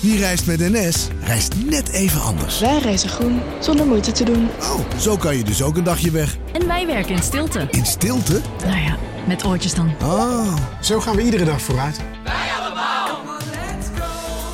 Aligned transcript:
Wie 0.00 0.18
reist 0.18 0.46
met 0.46 0.58
NS, 0.58 1.08
reist 1.20 1.54
net 1.64 1.88
even 1.88 2.20
anders. 2.20 2.60
Wij 2.60 2.78
reizen 2.78 3.08
groen, 3.08 3.40
zonder 3.60 3.86
moeite 3.86 4.12
te 4.12 4.24
doen. 4.24 4.48
Oh, 4.60 4.80
zo 4.98 5.16
kan 5.16 5.36
je 5.36 5.44
dus 5.44 5.62
ook 5.62 5.76
een 5.76 5.84
dagje 5.84 6.10
weg. 6.10 6.36
En 6.52 6.66
wij 6.66 6.86
werken 6.86 7.14
in 7.14 7.22
stilte. 7.22 7.68
In 7.70 7.86
stilte? 7.86 8.40
Nou 8.66 8.80
ja, 8.80 8.96
met 9.26 9.44
oortjes 9.44 9.74
dan. 9.74 9.94
Ah. 10.00 10.56
Zo 10.80 11.00
gaan 11.00 11.16
we 11.16 11.22
iedere 11.22 11.44
dag 11.44 11.60
vooruit. 11.60 12.00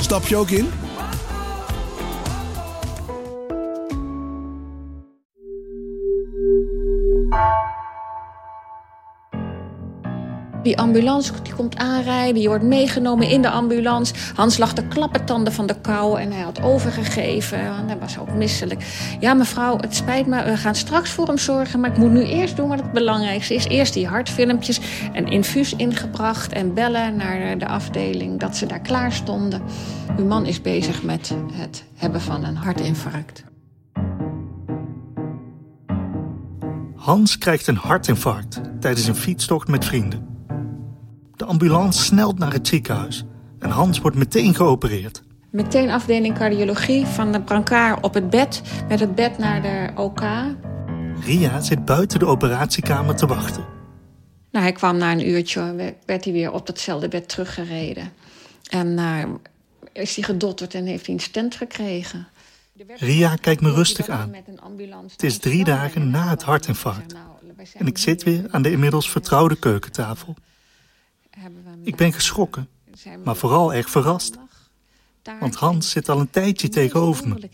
Stap 0.00 0.26
je 0.26 0.36
ook 0.36 0.50
in? 0.50 0.70
Die 10.64 10.78
ambulance 10.78 11.32
die 11.42 11.54
komt 11.54 11.76
aanrijden, 11.76 12.42
je 12.42 12.48
wordt 12.48 12.64
meegenomen 12.64 13.28
in 13.28 13.42
de 13.42 13.50
ambulance. 13.50 14.14
Hans 14.34 14.58
lag 14.58 14.72
de 14.72 14.86
klappertanden 14.86 15.52
van 15.52 15.66
de 15.66 15.80
kou 15.80 16.20
en 16.20 16.32
hij 16.32 16.42
had 16.42 16.62
overgegeven. 16.62 17.58
En 17.58 17.86
hij 17.86 17.98
was 17.98 18.18
ook 18.18 18.32
misselijk. 18.32 18.84
Ja, 19.20 19.34
mevrouw, 19.34 19.78
het 19.80 19.94
spijt 19.94 20.26
me, 20.26 20.44
we 20.44 20.56
gaan 20.56 20.74
straks 20.74 21.10
voor 21.10 21.26
hem 21.26 21.38
zorgen... 21.38 21.80
maar 21.80 21.90
ik 21.90 21.96
moet 21.96 22.10
nu 22.10 22.22
eerst 22.22 22.56
doen 22.56 22.68
wat 22.68 22.80
het 22.80 22.92
belangrijkste 22.92 23.54
is. 23.54 23.64
Eerst 23.64 23.94
die 23.94 24.06
hartfilmpjes, 24.06 24.80
een 25.12 25.26
infuus 25.26 25.76
ingebracht... 25.76 26.52
en 26.52 26.74
bellen 26.74 27.16
naar 27.16 27.58
de 27.58 27.66
afdeling 27.66 28.40
dat 28.40 28.56
ze 28.56 28.66
daar 28.66 28.80
klaar 28.80 29.12
stonden. 29.12 29.62
Uw 30.16 30.24
man 30.24 30.46
is 30.46 30.60
bezig 30.60 31.02
met 31.02 31.34
het 31.52 31.84
hebben 31.94 32.20
van 32.20 32.44
een 32.44 32.56
hartinfarct. 32.56 33.44
Hans 36.96 37.38
krijgt 37.38 37.66
een 37.66 37.76
hartinfarct 37.76 38.60
tijdens 38.80 39.06
een 39.06 39.16
fietstocht 39.16 39.68
met 39.68 39.84
vrienden. 39.84 40.33
De 41.36 41.44
ambulance 41.44 42.02
snelt 42.02 42.38
naar 42.38 42.52
het 42.52 42.68
ziekenhuis 42.68 43.24
en 43.58 43.70
Hans 43.70 43.98
wordt 43.98 44.16
meteen 44.16 44.54
geopereerd. 44.54 45.22
Meteen 45.50 45.90
afdeling 45.90 46.34
cardiologie 46.34 47.06
van 47.06 47.32
de 47.32 47.40
brancard 47.40 48.02
op 48.02 48.14
het 48.14 48.30
bed, 48.30 48.62
met 48.88 49.00
het 49.00 49.14
bed 49.14 49.38
naar 49.38 49.62
de 49.62 49.90
OK. 49.94 50.22
Ria 51.24 51.60
zit 51.60 51.84
buiten 51.84 52.18
de 52.18 52.26
operatiekamer 52.26 53.16
te 53.16 53.26
wachten. 53.26 53.64
Nou, 54.50 54.64
hij 54.64 54.74
kwam 54.74 54.96
na 54.96 55.12
een 55.12 55.28
uurtje, 55.28 55.94
werd 56.06 56.24
hij 56.24 56.32
weer 56.32 56.52
op 56.52 56.66
datzelfde 56.66 57.08
bed 57.08 57.28
teruggereden. 57.28 58.12
En 58.70 58.86
uh, 58.86 59.24
is 59.92 60.14
hij 60.14 60.24
gedotterd 60.24 60.74
en 60.74 60.86
heeft 60.86 61.06
hij 61.06 61.14
een 61.14 61.20
stent 61.20 61.54
gekregen. 61.54 62.26
Ria 62.96 63.36
kijkt 63.36 63.60
me 63.60 63.72
rustig 63.72 64.08
aan. 64.08 64.34
Het 65.10 65.22
is 65.22 65.38
drie 65.38 65.64
dagen 65.64 66.10
na 66.10 66.28
het 66.28 66.42
hartinfarct. 66.42 67.14
En 67.74 67.86
ik 67.86 67.98
zit 67.98 68.22
weer 68.22 68.46
aan 68.50 68.62
de 68.62 68.70
inmiddels 68.70 69.10
vertrouwde 69.10 69.56
keukentafel. 69.56 70.34
Ik 71.82 71.96
ben 71.96 72.12
geschrokken, 72.12 72.68
maar 73.24 73.36
vooral 73.36 73.74
erg 73.74 73.90
verrast. 73.90 74.34
Want 75.40 75.54
Hans 75.54 75.90
zit 75.90 76.08
al 76.08 76.20
een 76.20 76.30
tijdje 76.30 76.68
tegenover 76.68 77.28
me. 77.28 77.48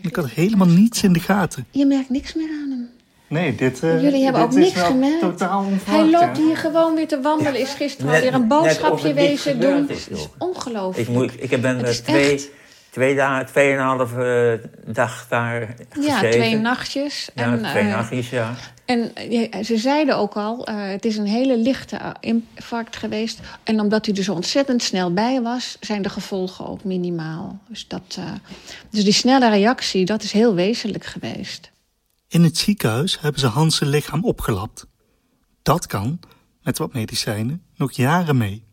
Ik 0.00 0.16
had 0.16 0.30
helemaal 0.30 0.68
niets 0.68 1.02
in 1.02 1.12
de 1.12 1.20
gaten. 1.20 1.66
Je 1.70 1.86
merkt 1.86 2.10
niks 2.10 2.34
meer 2.34 2.48
aan 2.48 2.70
hem. 2.70 2.88
Nee, 3.28 3.54
dit 3.54 3.82
uh, 3.82 4.02
Jullie 4.02 4.24
hebben 4.24 4.42
ook 4.42 4.54
niks 4.54 4.80
gemerkt. 4.80 5.20
Totaal 5.20 5.64
Hij 5.84 6.10
loopt 6.10 6.36
hier 6.36 6.56
gewoon 6.56 6.94
weer 6.94 7.08
te 7.08 7.20
wandelen. 7.20 7.60
Is 7.60 7.74
gisteren 7.74 8.14
alweer 8.14 8.34
een 8.34 8.48
boodschapje 8.48 9.14
wezen 9.14 9.60
doen. 9.60 9.88
Het 9.88 10.10
is 10.10 10.28
ongelooflijk. 10.38 11.08
Ik, 11.08 11.14
moet, 11.14 11.52
ik 11.52 11.60
ben 11.62 11.84
er 11.84 12.02
twee, 12.02 12.32
echt... 12.32 12.48
twee 12.90 13.14
dagen, 13.14 13.46
tweeënhalve 13.46 14.60
uh, 14.86 14.94
dag 14.94 15.26
daar 15.28 15.76
gezeten. 15.90 16.02
Ja, 16.02 16.18
twee 16.18 16.56
nachtjes. 16.56 17.30
Ja, 17.34 17.44
en, 17.44 17.62
twee 17.62 17.84
uh, 17.84 17.90
nachtjes, 17.90 18.30
ja. 18.30 18.54
En 18.86 19.12
ze 19.64 19.76
zeiden 19.76 20.16
ook 20.16 20.34
al, 20.36 20.68
uh, 20.68 20.88
het 20.88 21.04
is 21.04 21.16
een 21.16 21.26
hele 21.26 21.58
lichte 21.58 22.16
infarct 22.20 22.96
geweest. 22.96 23.40
En 23.62 23.80
omdat 23.80 24.06
u 24.06 24.12
er 24.12 24.22
zo 24.22 24.32
ontzettend 24.32 24.82
snel 24.82 25.12
bij 25.12 25.42
was, 25.42 25.76
zijn 25.80 26.02
de 26.02 26.08
gevolgen 26.08 26.66
ook 26.66 26.84
minimaal. 26.84 27.58
Dus, 27.68 27.88
dat, 27.88 28.16
uh, 28.18 28.32
dus 28.90 29.04
die 29.04 29.12
snelle 29.12 29.50
reactie, 29.50 30.04
dat 30.04 30.22
is 30.22 30.32
heel 30.32 30.54
wezenlijk 30.54 31.04
geweest. 31.04 31.70
In 32.28 32.42
het 32.42 32.56
ziekenhuis 32.58 33.20
hebben 33.20 33.40
ze 33.40 33.46
Hans' 33.46 33.80
lichaam 33.80 34.24
opgelapt. 34.24 34.86
Dat 35.62 35.86
kan, 35.86 36.20
met 36.62 36.78
wat 36.78 36.92
medicijnen, 36.92 37.62
nog 37.76 37.92
jaren 37.92 38.36
mee. 38.36 38.64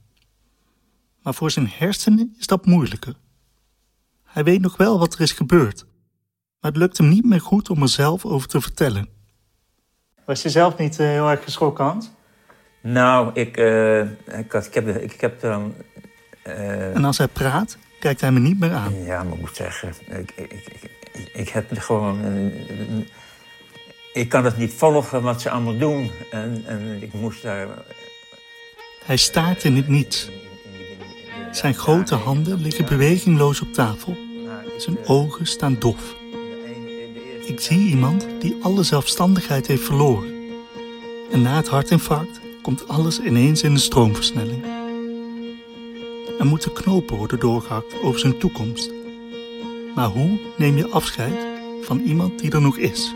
Maar 1.21 1.33
voor 1.33 1.51
zijn 1.51 1.71
hersenen 1.75 2.35
is 2.39 2.47
dat 2.47 2.65
moeilijker. 2.65 3.15
Hij 4.23 4.43
weet 4.43 4.61
nog 4.61 4.77
wel 4.77 4.99
wat 4.99 5.13
er 5.13 5.21
is 5.21 5.31
gebeurd. 5.31 5.85
Maar 6.59 6.71
het 6.71 6.79
lukt 6.79 6.97
hem 6.97 7.09
niet 7.09 7.25
meer 7.25 7.41
goed 7.41 7.69
om 7.69 7.81
er 7.81 7.89
zelf 7.89 8.25
over 8.25 8.47
te 8.47 8.61
vertellen. 8.61 9.12
Was 10.25 10.41
je 10.41 10.49
zelf 10.49 10.77
niet 10.77 10.99
uh, 10.99 11.07
heel 11.07 11.29
erg 11.29 11.43
geschrokken, 11.43 11.85
Hans? 11.85 12.11
Nou, 12.81 13.31
ik, 13.33 13.57
uh, 13.57 13.99
ik, 14.39 14.51
had, 14.51 14.65
ik 14.65 14.73
heb, 14.73 14.87
ik 14.87 15.21
heb 15.21 15.39
dan... 15.39 15.73
Uh... 16.47 16.95
En 16.95 17.05
als 17.05 17.17
hij 17.17 17.27
praat, 17.27 17.77
kijkt 17.99 18.21
hij 18.21 18.31
me 18.31 18.39
niet 18.39 18.59
meer 18.59 18.71
aan. 18.71 19.03
Ja, 19.03 19.23
maar 19.23 19.33
ik 19.33 19.39
moet 19.39 19.55
zeggen, 19.55 19.93
ik, 20.09 20.31
ik, 20.35 20.51
ik, 20.51 21.29
ik 21.33 21.49
heb 21.49 21.77
gewoon... 21.77 22.19
ik 24.13 24.29
kan 24.29 24.45
het 24.45 24.57
niet 24.57 24.73
volgen 24.73 25.21
wat 25.21 25.41
ze 25.41 25.49
allemaal 25.49 25.77
doen. 25.77 26.11
En, 26.31 26.63
en 26.67 26.97
ik 27.01 27.13
moest 27.13 27.41
daar... 27.41 27.67
Hij 29.05 29.17
staart 29.17 29.63
in 29.63 29.75
het 29.75 29.87
niets. 29.87 30.29
Zijn 31.51 31.73
grote 31.73 32.15
handen 32.15 32.61
liggen 32.61 32.85
bewegingloos 32.85 33.61
op 33.61 33.73
tafel. 33.73 34.17
Zijn 34.77 34.97
ogen 35.05 35.45
staan 35.45 35.79
dof. 35.79 36.15
Ik 37.45 37.59
zie 37.59 37.89
iemand 37.89 38.27
die 38.39 38.57
alle 38.61 38.83
zelfstandigheid 38.83 39.67
heeft 39.67 39.83
verloren. 39.83 40.33
En 41.31 41.41
na 41.41 41.55
het 41.55 41.67
hartinfarct 41.67 42.39
komt 42.61 42.87
alles 42.87 43.19
ineens 43.19 43.63
in 43.63 43.71
een 43.71 43.79
stroomversnelling. 43.79 44.63
Er 46.39 46.45
moeten 46.45 46.73
knopen 46.73 47.17
worden 47.17 47.39
doorgehakt 47.39 48.01
over 48.01 48.19
zijn 48.19 48.37
toekomst. 48.37 48.91
Maar 49.95 50.07
hoe 50.07 50.39
neem 50.57 50.77
je 50.77 50.89
afscheid 50.89 51.45
van 51.81 51.99
iemand 51.99 52.39
die 52.39 52.51
er 52.51 52.61
nog 52.61 52.77
is? 52.77 53.13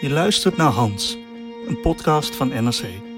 Je 0.00 0.10
luistert 0.10 0.56
naar 0.56 0.72
Hans, 0.72 1.18
een 1.66 1.80
podcast 1.80 2.36
van 2.36 2.48
NRC. 2.48 3.13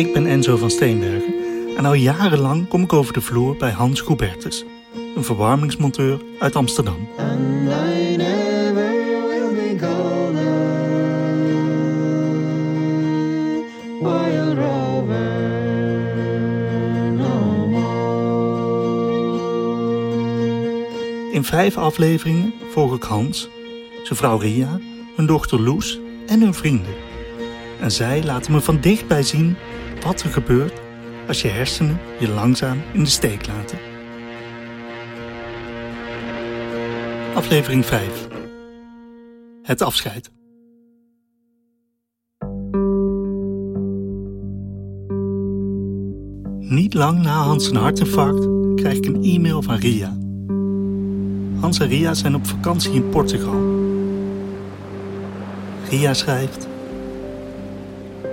Ik 0.00 0.12
ben 0.12 0.26
Enzo 0.26 0.56
van 0.56 0.70
Steenbergen 0.70 1.34
en 1.76 1.84
al 1.84 1.94
jarenlang 1.94 2.68
kom 2.68 2.82
ik 2.82 2.92
over 2.92 3.12
de 3.12 3.20
vloer 3.20 3.56
bij 3.56 3.70
Hans 3.70 4.00
Goebertus, 4.00 4.64
een 5.16 5.24
verwarmingsmonteur 5.24 6.20
uit 6.38 6.56
Amsterdam. 6.56 7.08
In 21.32 21.44
vijf 21.44 21.76
afleveringen 21.76 22.54
volg 22.70 22.94
ik 22.94 23.02
Hans, 23.02 23.48
zijn 24.02 24.18
vrouw 24.18 24.38
Ria, 24.38 24.80
hun 25.16 25.26
dochter 25.26 25.60
Loes 25.60 26.00
en 26.26 26.40
hun 26.40 26.54
vrienden. 26.54 26.94
En 27.80 27.90
zij 27.90 28.24
laten 28.24 28.52
me 28.52 28.60
van 28.60 28.80
dichtbij 28.80 29.22
zien 29.22 29.56
wat 30.02 30.22
er 30.22 30.30
gebeurt 30.30 30.80
als 31.26 31.42
je 31.42 31.48
hersenen 31.48 31.98
je 32.18 32.28
langzaam 32.28 32.82
in 32.92 33.04
de 33.04 33.10
steek 33.10 33.46
laten. 33.46 33.78
Aflevering 37.34 37.86
5. 37.86 38.28
Het 39.62 39.82
afscheid. 39.82 40.30
Niet 46.58 46.94
lang 46.94 47.22
na 47.22 47.42
Hans 47.42 47.64
zijn 47.64 47.76
hartinfarct 47.76 48.48
krijg 48.74 48.96
ik 48.96 49.06
een 49.06 49.22
e-mail 49.22 49.62
van 49.62 49.74
Ria. 49.74 50.18
Hans 51.60 51.78
en 51.78 51.88
Ria 51.88 52.14
zijn 52.14 52.34
op 52.34 52.46
vakantie 52.46 52.92
in 52.92 53.08
Portugal. 53.08 53.88
Ria 55.88 56.14
schrijft... 56.14 56.69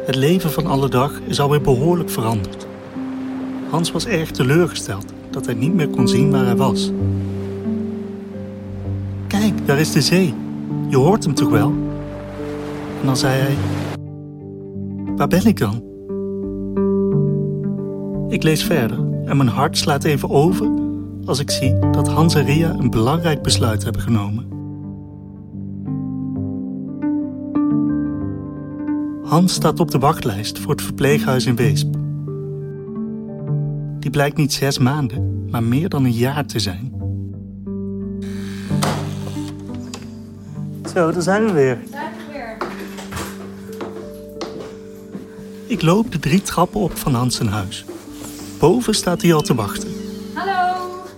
Het 0.08 0.16
leven 0.16 0.52
van 0.52 0.66
alle 0.66 0.90
dag 0.90 1.22
is 1.26 1.40
alweer 1.40 1.62
behoorlijk 1.62 2.10
veranderd. 2.10 2.68
Hans 3.70 3.92
was 3.92 4.06
erg 4.06 4.32
teleurgesteld 4.32 5.06
dat 5.30 5.46
hij 5.46 5.56
niet 5.56 5.74
meer 5.74 5.88
kon 5.88 6.08
zien 6.08 6.32
waar 6.32 6.46
hij 6.46 6.56
was. 6.56 6.92
Kijk, 9.28 9.68
daar 9.68 9.80
is 9.80 9.92
de 9.92 10.02
zee. 10.02 10.34
Je 10.90 10.98
hoort 10.98 11.24
hem 11.24 11.34
toch 11.34 11.50
wel? 11.50 11.70
En 13.00 13.06
dan 13.06 13.18
zei 13.18 13.42
hij... 13.42 13.56
Waar 15.16 15.28
ben 15.28 15.46
ik 15.46 15.58
dan? 15.60 15.84
Ik 18.30 18.44
lees 18.44 18.64
verder 18.64 18.98
en 19.26 19.38
mijn 19.38 19.50
hart 19.50 19.78
slaat 19.78 20.04
even 20.04 20.30
over 20.30 20.70
als 21.26 21.40
ik 21.40 21.52
zie 21.52 21.80
dat 21.92 22.08
Hans 22.08 22.36
en 22.36 22.46
Ria 22.46 22.76
een 22.80 22.90
belangrijk 22.90 23.42
besluit 23.42 23.84
hebben 23.84 24.02
genomen. 24.02 24.57
Hans 29.28 29.54
staat 29.54 29.80
op 29.80 29.92
de 29.92 30.00
wachtlijst 30.00 30.60
voor 30.60 30.72
het 30.72 30.82
verpleeghuis 30.82 31.46
in 31.46 31.56
Weesp. 31.56 31.94
Die 34.00 34.10
blijkt 34.10 34.38
niet 34.38 34.54
zes 34.54 34.78
maanden, 34.78 35.50
maar 35.50 35.64
meer 35.64 35.90
dan 35.90 36.04
een 36.04 36.12
jaar 36.12 36.46
te 36.46 36.60
zijn. 36.60 36.94
Zo, 40.94 41.12
daar 41.12 41.22
zijn 41.22 41.46
we 41.46 41.52
weer. 41.52 41.78
Ik 45.66 45.82
loop 45.82 46.12
de 46.12 46.20
drie 46.20 46.42
trappen 46.42 46.80
op 46.80 46.98
van 46.98 47.14
Hans 47.14 47.36
zijn 47.36 47.50
huis. 47.50 47.86
Boven 48.60 48.94
staat 48.94 49.22
hij 49.22 49.34
al 49.34 49.42
te 49.42 49.56
wachten. 49.56 49.90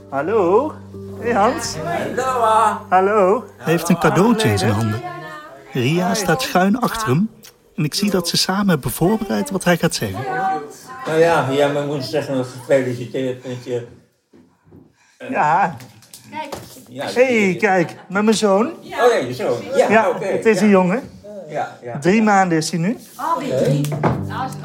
Hallo? 0.10 0.74
Hey 1.20 1.34
Hans. 1.34 1.76
Hallo. 2.90 3.46
Hij 3.58 3.74
heeft 3.74 3.90
een 3.90 4.00
cadeautje 4.00 4.50
in 4.50 4.58
zijn 4.58 4.72
handen. 4.72 5.02
Ria 5.74 6.14
staat 6.14 6.42
schuin 6.42 6.80
achter 6.80 7.08
hem. 7.08 7.30
En 7.80 7.86
ik 7.86 7.94
zie 7.94 8.10
dat 8.12 8.28
ze 8.28 8.38
samen 8.38 8.70
hebben 8.70 8.92
voorbereid 8.92 9.50
wat 9.50 9.64
hij 9.64 9.78
gaat 9.78 9.96
zeggen. 9.96 10.20
Nou 11.06 11.20
ja, 11.20 11.48
ja, 11.52 11.68
maar 11.72 11.86
moet 11.86 12.04
zeggen 12.04 12.46
gefeliciteerd 12.46 13.48
met 13.48 13.64
je... 13.64 13.88
Ja. 15.30 15.76
Ja, 16.90 17.06
hey, 17.06 17.56
kijk, 17.60 17.96
met 18.10 18.24
mijn 18.24 18.36
zoon. 18.38 18.66
Oh 18.68 18.74
ja, 18.84 19.16
je 19.16 19.34
zoon. 19.34 19.58
Ja, 19.76 19.90
Ja, 19.92 20.10
oké. 20.10 20.26
het 20.26 20.46
is 20.46 20.58
ja, 20.60 20.64
een 20.64 20.70
jongen. 20.70 21.10
Ja, 21.50 21.78
ja. 21.84 22.00
Drie 22.00 22.22
maanden 22.22 22.58
is 22.58 22.72
hij 22.72 22.80
nu. 22.80 22.98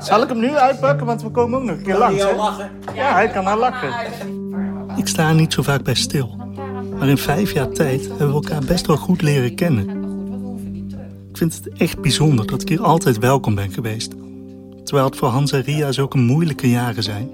Zal 0.00 0.22
ik 0.22 0.28
hem 0.28 0.38
nu 0.40 0.56
uitpakken? 0.56 1.06
Want 1.06 1.22
we 1.22 1.30
komen 1.30 1.58
ook 1.58 1.64
nog 1.64 1.76
een 1.76 1.82
keer 1.82 1.96
Kan 1.96 2.08
die 2.14 2.18
langs. 2.18 2.38
al 2.40 2.50
hè? 2.50 2.50
lachen? 2.50 2.70
Ja, 2.94 3.12
hij 3.12 3.28
kan 3.28 3.46
al 3.46 3.58
lachen. 3.58 3.92
Ik 4.96 5.08
sta 5.08 5.28
er 5.28 5.34
niet 5.34 5.52
zo 5.52 5.62
vaak 5.62 5.82
bij 5.82 5.94
stil. 5.94 6.36
Maar 6.98 7.08
in 7.08 7.18
vijf 7.18 7.52
jaar 7.52 7.68
tijd 7.68 8.00
hebben 8.08 8.26
we 8.28 8.34
elkaar 8.34 8.64
best 8.64 8.86
wel 8.86 8.96
goed 8.96 9.22
leren 9.22 9.54
kennen. 9.54 10.03
Ik 11.34 11.40
vind 11.40 11.54
het 11.54 11.68
echt 11.68 12.00
bijzonder 12.00 12.46
dat 12.46 12.62
ik 12.62 12.68
hier 12.68 12.82
altijd 12.82 13.18
welkom 13.18 13.54
ben 13.54 13.70
geweest. 13.70 14.12
Terwijl 14.84 15.06
het 15.06 15.16
voor 15.16 15.28
Hans 15.28 15.52
en 15.52 15.62
Ria 15.62 15.92
zulke 15.92 16.18
moeilijke 16.18 16.70
jaren 16.70 17.02
zijn. 17.02 17.30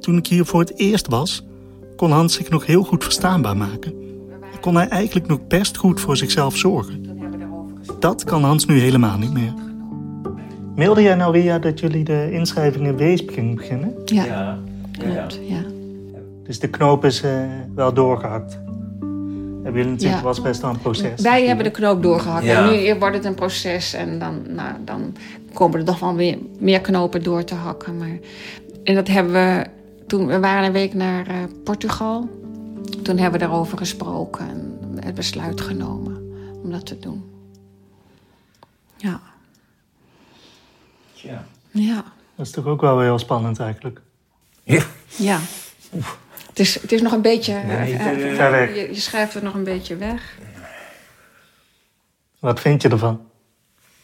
Toen 0.00 0.16
ik 0.16 0.26
hier 0.26 0.44
voor 0.44 0.60
het 0.60 0.78
eerst 0.78 1.06
was, 1.06 1.46
kon 1.96 2.10
Hans 2.10 2.34
zich 2.34 2.50
nog 2.50 2.66
heel 2.66 2.82
goed 2.82 3.02
verstaanbaar 3.02 3.56
maken. 3.56 3.92
En 4.52 4.60
kon 4.60 4.74
hij 4.74 4.88
eigenlijk 4.88 5.26
nog 5.26 5.46
best 5.46 5.76
goed 5.76 6.00
voor 6.00 6.16
zichzelf 6.16 6.56
zorgen. 6.56 7.06
Dat 7.98 8.24
kan 8.24 8.44
Hans 8.44 8.66
nu 8.66 8.78
helemaal 8.78 9.18
niet 9.18 9.32
meer. 9.32 9.54
Mailde 10.76 11.02
jij 11.02 11.14
nou, 11.14 11.32
Ria, 11.32 11.58
dat 11.58 11.80
jullie 11.80 12.04
de 12.04 12.32
inschrijving 12.32 12.86
in 12.86 12.96
Weesp 12.96 13.30
gingen 13.30 13.54
beginnen? 13.54 13.94
Ja, 14.04 14.24
Ja. 14.24 14.58
klopt. 14.98 15.40
Ja. 15.48 15.64
Dus 16.44 16.58
de 16.58 16.68
knoop 16.68 17.04
is 17.04 17.22
eh, 17.22 17.42
wel 17.74 17.92
doorgehakt. 17.92 18.58
Hebben 19.62 19.72
jullie 19.80 19.90
natuurlijk 19.90 20.20
Ja. 20.20 20.26
was 20.26 20.40
best 20.42 20.60
wel 20.60 20.70
een 20.70 20.78
proces. 20.78 21.20
Wij 21.20 21.46
hebben 21.46 21.64
de 21.64 21.70
knoop 21.70 22.02
doorgehakt. 22.02 22.44
Ja. 22.44 22.70
En 22.70 22.84
nu 22.84 22.94
wordt 22.98 23.16
het 23.16 23.24
een 23.24 23.34
proces 23.34 23.92
en 23.92 24.18
dan, 24.18 24.42
nou, 24.54 24.74
dan 24.84 25.16
komen 25.52 25.78
er 25.78 25.84
toch 25.84 25.98
wel 25.98 26.14
weer 26.14 26.38
meer 26.58 26.80
knopen 26.80 27.22
door 27.22 27.44
te 27.44 27.54
hakken. 27.54 27.96
Maar, 27.96 28.18
en 28.84 28.94
dat 28.94 29.08
hebben 29.08 29.32
we 29.32 29.66
toen 30.06 30.26
we 30.26 30.40
waren 30.40 30.64
een 30.66 30.72
week 30.72 30.94
naar 30.94 31.26
eh, 31.26 31.34
Portugal. 31.64 32.28
Toen 33.02 33.18
hebben 33.18 33.40
we 33.40 33.46
daarover 33.46 33.78
gesproken 33.78 34.48
en 34.48 34.78
het 35.04 35.14
besluit 35.14 35.60
genomen 35.60 36.16
om 36.62 36.70
dat 36.70 36.86
te 36.86 36.98
doen. 36.98 37.24
Ja, 38.96 39.20
Ja. 41.12 41.44
ja, 41.70 42.04
Dat 42.36 42.46
is 42.46 42.52
toch 42.52 42.66
ook 42.66 42.80
wel 42.80 42.94
weer 42.96 43.04
heel 43.04 43.18
spannend 43.18 43.58
eigenlijk. 43.60 44.00
Ja. 44.62 44.82
ja. 45.16 45.38
Het 46.52 46.60
is, 46.60 46.80
het 46.80 46.92
is 46.92 47.00
nog 47.02 47.12
een 47.12 47.22
beetje. 47.22 47.52
Nee, 47.54 47.76
eh, 47.96 48.06
eh, 48.06 48.30
eh, 48.30 48.36
Ver 48.36 48.50
weg. 48.50 48.74
Je, 48.74 48.88
je 48.94 49.00
schrijft 49.00 49.34
het 49.34 49.42
nog 49.42 49.54
een 49.54 49.64
beetje 49.64 49.96
weg. 49.96 50.36
Wat 52.38 52.60
vind 52.60 52.82
je 52.82 52.88
ervan? 52.88 53.26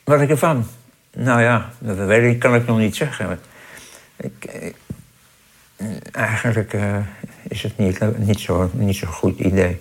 Wat 0.04 0.20
ik 0.20 0.30
ervan? 0.30 0.66
Nou 1.12 1.40
ja, 1.40 1.70
dat 1.78 1.96
weet 1.96 2.34
ik, 2.34 2.38
kan 2.38 2.54
ik 2.54 2.66
nog 2.66 2.78
niet 2.78 2.96
zeggen. 2.96 3.40
Ik, 4.16 4.44
ik- 4.44 4.76
eigenlijk 6.12 6.72
eh, 6.72 6.96
is 7.48 7.62
het 7.62 7.76
niet, 7.78 8.00
niet 8.18 8.40
zo'n 8.40 8.70
niet 8.72 8.96
zo 8.96 9.06
goed 9.06 9.38
idee. 9.38 9.80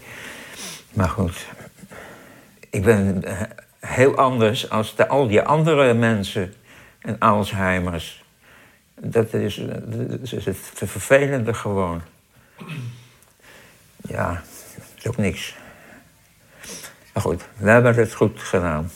Maar 0.94 1.10
goed, 1.10 1.46
ik 2.70 2.84
ben 2.84 3.24
eh, 3.24 3.42
heel 3.80 4.16
anders 4.16 4.70
als 4.70 4.96
de, 4.96 5.08
al 5.08 5.28
die 5.28 5.42
andere 5.42 5.94
mensen 5.94 6.54
en 7.00 7.20
Alzheimer's. 7.20 8.24
Dat 9.02 9.34
is, 9.34 9.62
dat 9.86 10.32
is 10.32 10.46
het 10.46 10.58
vervelende 10.74 11.54
gewoon. 11.54 12.02
Ja, 14.08 14.32
dat 14.76 14.86
is 14.98 15.08
ook 15.08 15.18
niks. 15.18 15.56
Maar 17.14 17.24
goed, 17.24 17.44
we 17.58 17.70
hebben 17.70 17.96
het 17.96 18.14
goed 18.14 18.40
gedaan 18.42 18.92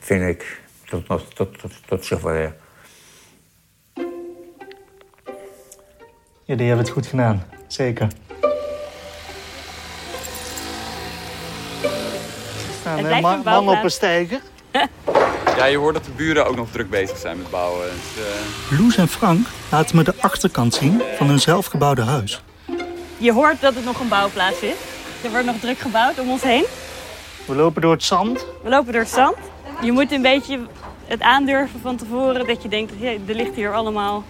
vind 0.00 0.22
ik, 0.28 0.60
tot, 0.84 1.06
tot, 1.06 1.34
tot, 1.34 1.58
tot, 1.58 1.72
tot 1.86 2.04
zover. 2.04 2.54
Jullie 6.44 6.66
hebben 6.66 6.84
het 6.84 6.90
goed 6.94 7.06
gedaan. 7.06 7.44
Zeker. 7.66 8.08
Er 11.82 11.90
staan 12.80 12.98
Het 12.98 13.06
lijkt 13.06 13.22
ma- 13.22 13.34
een 13.34 13.42
mannen 13.44 13.78
op 13.78 13.84
een 13.84 13.90
steiger. 13.90 14.40
Ja, 15.60 15.66
je 15.66 15.76
hoort 15.76 15.94
dat 15.94 16.04
de 16.04 16.10
buren 16.10 16.46
ook 16.46 16.56
nog 16.56 16.70
druk 16.70 16.90
bezig 16.90 17.18
zijn 17.18 17.36
met 17.36 17.50
bouwen. 17.50 17.86
Dus, 17.86 18.24
eh, 18.24 18.80
Loes 18.80 18.96
en 18.96 19.08
Frank 19.08 19.46
laten 19.70 19.96
me 19.96 20.02
de 20.02 20.14
achterkant 20.20 20.74
zien 20.74 21.02
van 21.16 21.26
hun 21.26 21.38
zelfgebouwde 21.38 22.02
huis. 22.02 22.42
Je 23.16 23.32
hoort 23.32 23.60
dat 23.60 23.74
het 23.74 23.84
nog 23.84 24.00
een 24.00 24.08
bouwplaats 24.08 24.60
is. 24.60 24.74
Er 25.22 25.30
wordt 25.30 25.46
nog 25.46 25.56
druk 25.60 25.78
gebouwd 25.78 26.18
om 26.18 26.30
ons 26.30 26.42
heen. 26.42 26.64
We 27.44 27.54
lopen 27.54 27.82
door 27.82 27.92
het 27.92 28.02
zand. 28.02 28.46
We 28.62 28.68
lopen 28.68 28.92
door 28.92 29.02
het 29.02 29.10
zand. 29.10 29.36
Je 29.82 29.92
moet 29.92 30.12
een 30.12 30.22
beetje 30.22 30.60
het 31.06 31.20
aandurven 31.20 31.80
van 31.80 31.96
tevoren. 31.96 32.46
Dat 32.46 32.62
je 32.62 32.68
denkt, 32.68 32.92
er 33.02 33.34
ligt 33.34 33.54
hier 33.54 33.74
allemaal 33.74 34.24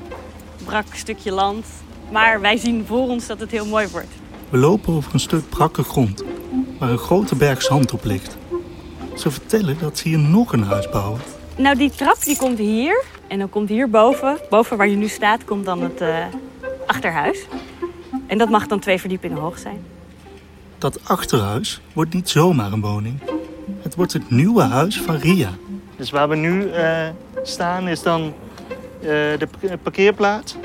brak 0.65 0.87
stukje 0.93 1.33
land. 1.33 1.67
Maar 2.11 2.41
wij 2.41 2.57
zien 2.57 2.87
voor 2.87 3.09
ons 3.09 3.27
dat 3.27 3.41
het 3.41 3.51
heel 3.51 3.67
mooi 3.67 3.89
wordt. 3.89 4.13
We 4.49 4.59
lopen 4.59 4.95
over 4.95 5.15
een 5.15 5.21
stuk 5.21 5.49
brakke 5.49 5.83
grond, 5.83 6.25
waar 6.79 6.91
een 6.91 6.99
grote 6.99 7.35
berg 7.35 7.63
zand 7.63 7.93
op 7.93 8.05
ligt. 8.05 8.39
Ze 9.21 9.31
vertellen 9.31 9.79
dat 9.79 9.99
ze 9.99 10.09
hier 10.09 10.19
nog 10.19 10.53
een 10.53 10.63
huis 10.63 10.89
bouwen. 10.89 11.21
Nou, 11.57 11.77
die 11.77 11.91
trap 11.91 12.25
die 12.25 12.37
komt 12.37 12.59
hier. 12.59 13.05
En 13.27 13.39
dan 13.39 13.49
komt 13.49 13.69
hier 13.69 13.91
boven, 13.91 14.39
boven 14.51 14.77
waar 14.77 14.89
je 14.89 14.97
nu 14.97 15.09
staat, 15.09 15.45
komt 15.45 15.65
dan 15.65 15.83
het 15.83 16.01
eh, 16.01 16.25
achterhuis. 16.87 17.47
En 18.27 18.39
dat 18.39 18.49
mag 18.49 18.67
dan 18.67 18.81
twee 18.81 19.01
verdiepingen 19.01 19.39
hoog 19.39 19.59
zijn. 19.59 19.85
Dat 20.79 21.09
achterhuis 21.09 21.81
wordt 21.93 22.15
niet 22.15 22.29
zomaar 22.29 22.73
een 22.73 22.81
woning. 22.81 23.21
Het 23.83 23.95
wordt 23.95 24.13
het 24.13 24.31
nieuwe 24.31 24.63
huis 24.63 25.01
van 25.01 25.17
Ria. 25.17 25.51
Dus 25.97 26.11
waar 26.11 26.29
we 26.29 26.37
nu 26.37 26.71
eh, 26.71 27.09
staan 27.43 27.89
is 27.89 28.03
dan 28.03 28.35
eh, 29.01 29.09
de 29.09 29.49
parkeerplaats. 29.83 30.57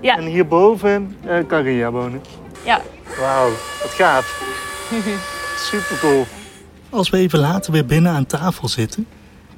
Ja. 0.00 0.16
En 0.16 0.24
hierboven 0.24 1.16
eh 1.24 1.46
kan 1.46 1.62
Ria 1.62 1.90
wonen. 1.90 2.22
Ja, 2.64 2.80
Wauw, 3.18 3.50
wat 3.82 3.90
gaaf. 3.90 4.42
Super 5.70 5.98
cool. 5.98 6.26
Als 6.94 7.10
we 7.10 7.16
even 7.16 7.38
later 7.38 7.72
weer 7.72 7.86
binnen 7.86 8.12
aan 8.12 8.26
tafel 8.26 8.68
zitten, 8.68 9.06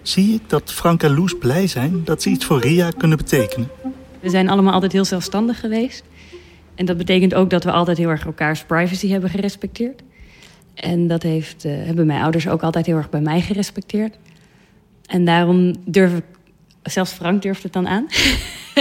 zie 0.03 0.35
ik 0.35 0.41
dat 0.47 0.73
Frank 0.73 1.03
en 1.03 1.15
Loes 1.15 1.39
blij 1.39 1.67
zijn 1.67 2.01
dat 2.05 2.23
ze 2.23 2.29
iets 2.31 2.45
voor 2.45 2.61
Ria 2.61 2.91
kunnen 2.97 3.17
betekenen. 3.17 3.69
We 4.21 4.31
zijn 4.31 4.49
allemaal 4.49 4.73
altijd 4.73 4.93
heel 4.93 5.05
zelfstandig 5.05 5.61
geweest. 5.61 6.03
En 6.75 6.87
dat 6.87 6.97
betekent 6.97 7.35
ook 7.35 7.51
dat 7.51 7.65
we 7.65 7.71
altijd 7.73 7.99
heel 7.99 8.09
erg 8.09 8.25
elkaars 8.27 8.65
privacy 8.65 9.09
hebben 9.09 9.31
gerespecteerd. 9.31 10.03
En 10.75 11.07
dat 11.07 11.23
heeft, 11.23 11.65
eh, 11.65 11.73
hebben 11.85 12.07
mijn 12.07 12.23
ouders 12.23 12.49
ook 12.49 12.63
altijd 12.63 12.87
heel 12.87 12.97
erg 12.97 13.11
bij 13.11 13.21
mij 13.21 13.41
gerespecteerd. 13.41 14.17
En 15.07 15.25
daarom 15.25 15.75
durf 15.85 16.13
ik, 16.17 16.25
zelfs 16.83 17.13
Frank 17.13 17.43
durft 17.43 17.63
het 17.63 17.73
dan 17.73 17.89
aan. 17.89 18.07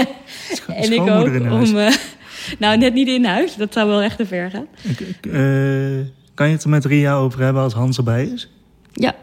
en 0.68 0.92
ik 0.94 1.00
ook 1.00 1.28
in 1.28 1.46
huis. 1.46 1.70
om. 1.70 1.78
eh, 1.78 1.94
nou, 2.60 2.78
net 2.78 2.94
niet 2.94 3.08
in 3.08 3.26
huis, 3.26 3.56
dat 3.56 3.74
zou 3.74 3.88
wel 3.88 4.02
echt 4.02 4.18
te 4.18 4.26
ver 4.26 4.50
gaan. 4.50 4.68
Ik- 4.82 5.00
ik, 5.00 5.26
eh, 5.26 6.00
kan 6.36 6.48
je 6.48 6.54
het 6.54 6.64
er 6.64 6.70
met 6.70 6.86
Ria 6.86 7.16
over 7.16 7.42
hebben 7.42 7.62
als 7.64 7.74
Hans 7.74 7.98
erbij 7.98 8.26
is? 8.26 8.50
Ja. 8.94 9.16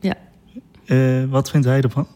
Ja. 0.00 0.14
Eh, 0.84 1.24
wat 1.24 1.50
vindt 1.50 1.66
hij 1.66 1.80
ervan? 1.80 2.06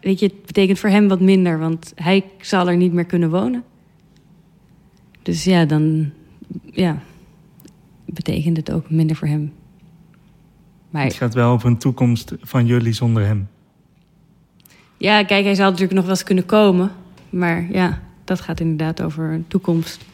Weet 0.00 0.18
je, 0.18 0.26
het 0.26 0.46
betekent 0.46 0.78
voor 0.78 0.90
hem 0.90 1.08
wat 1.08 1.20
minder, 1.20 1.58
want 1.58 1.92
hij 1.94 2.24
zal 2.40 2.68
er 2.68 2.76
niet 2.76 2.92
meer 2.92 3.04
kunnen 3.04 3.30
wonen. 3.30 3.64
Dus 5.22 5.44
ja, 5.44 5.64
dan 5.64 6.10
ja, 6.72 7.02
betekent 8.04 8.56
het 8.56 8.70
ook 8.72 8.90
minder 8.90 9.16
voor 9.16 9.28
hem. 9.28 9.52
Maar 10.90 11.04
Het 11.04 11.14
gaat 11.14 11.34
wel 11.34 11.50
over 11.52 11.68
een 11.68 11.78
toekomst 11.78 12.34
van 12.40 12.66
jullie 12.66 12.92
zonder 12.92 13.24
hem. 13.26 13.48
ja, 14.96 15.24
kijk, 15.24 15.44
hij 15.44 15.54
zal 15.54 15.64
natuurlijk 15.66 15.92
nog 15.94 16.04
wel 16.04 16.12
eens 16.12 16.22
kunnen 16.22 16.46
komen. 16.46 16.90
Maar 17.30 17.66
ja, 17.72 18.02
dat 18.24 18.40
gaat 18.40 18.60
inderdaad 18.60 19.02
over 19.02 19.32
een 19.32 19.44
toekomst 19.48 20.04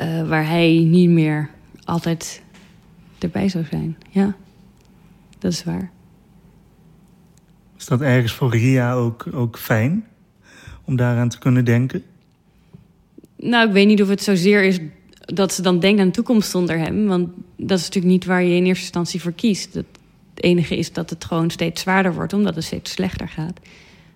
eh, 0.00 0.28
waar 0.28 0.46
hij 0.46 0.86
niet 0.86 1.08
meer 1.08 1.50
altijd 1.84 2.42
erbij 3.18 3.48
zou 3.48 3.64
zijn. 3.70 3.96
Ja, 4.10 4.36
dat 5.38 5.52
is 5.52 5.64
waar. 5.64 5.90
Is 7.78 7.86
dat 7.86 8.00
ergens 8.00 8.32
voor 8.32 8.50
Ria 8.50 8.92
ook, 8.92 9.26
ook 9.32 9.58
fijn 9.58 10.06
om 10.84 10.96
daaraan 10.96 11.28
te 11.28 11.38
kunnen 11.38 11.64
denken? 11.64 12.02
Nou, 13.36 13.66
ik 13.66 13.72
weet 13.72 13.86
niet 13.86 14.02
of 14.02 14.08
het 14.08 14.22
zozeer 14.22 14.64
is 14.64 14.78
dat 15.20 15.52
ze 15.52 15.62
dan 15.62 15.80
denkt 15.80 16.00
aan 16.00 16.06
de 16.06 16.12
toekomst 16.12 16.50
zonder 16.50 16.78
hem. 16.78 17.06
Want 17.06 17.28
dat 17.56 17.78
is 17.78 17.84
natuurlijk 17.84 18.12
niet 18.12 18.24
waar 18.24 18.42
je 18.42 18.54
in 18.54 18.66
eerste 18.66 18.84
instantie 18.84 19.20
voor 19.20 19.32
kiest. 19.32 19.74
Het 19.74 19.86
enige 20.34 20.76
is 20.76 20.92
dat 20.92 21.10
het 21.10 21.24
gewoon 21.24 21.50
steeds 21.50 21.80
zwaarder 21.82 22.14
wordt, 22.14 22.32
omdat 22.32 22.54
het 22.54 22.64
steeds 22.64 22.90
slechter 22.90 23.28
gaat. 23.28 23.60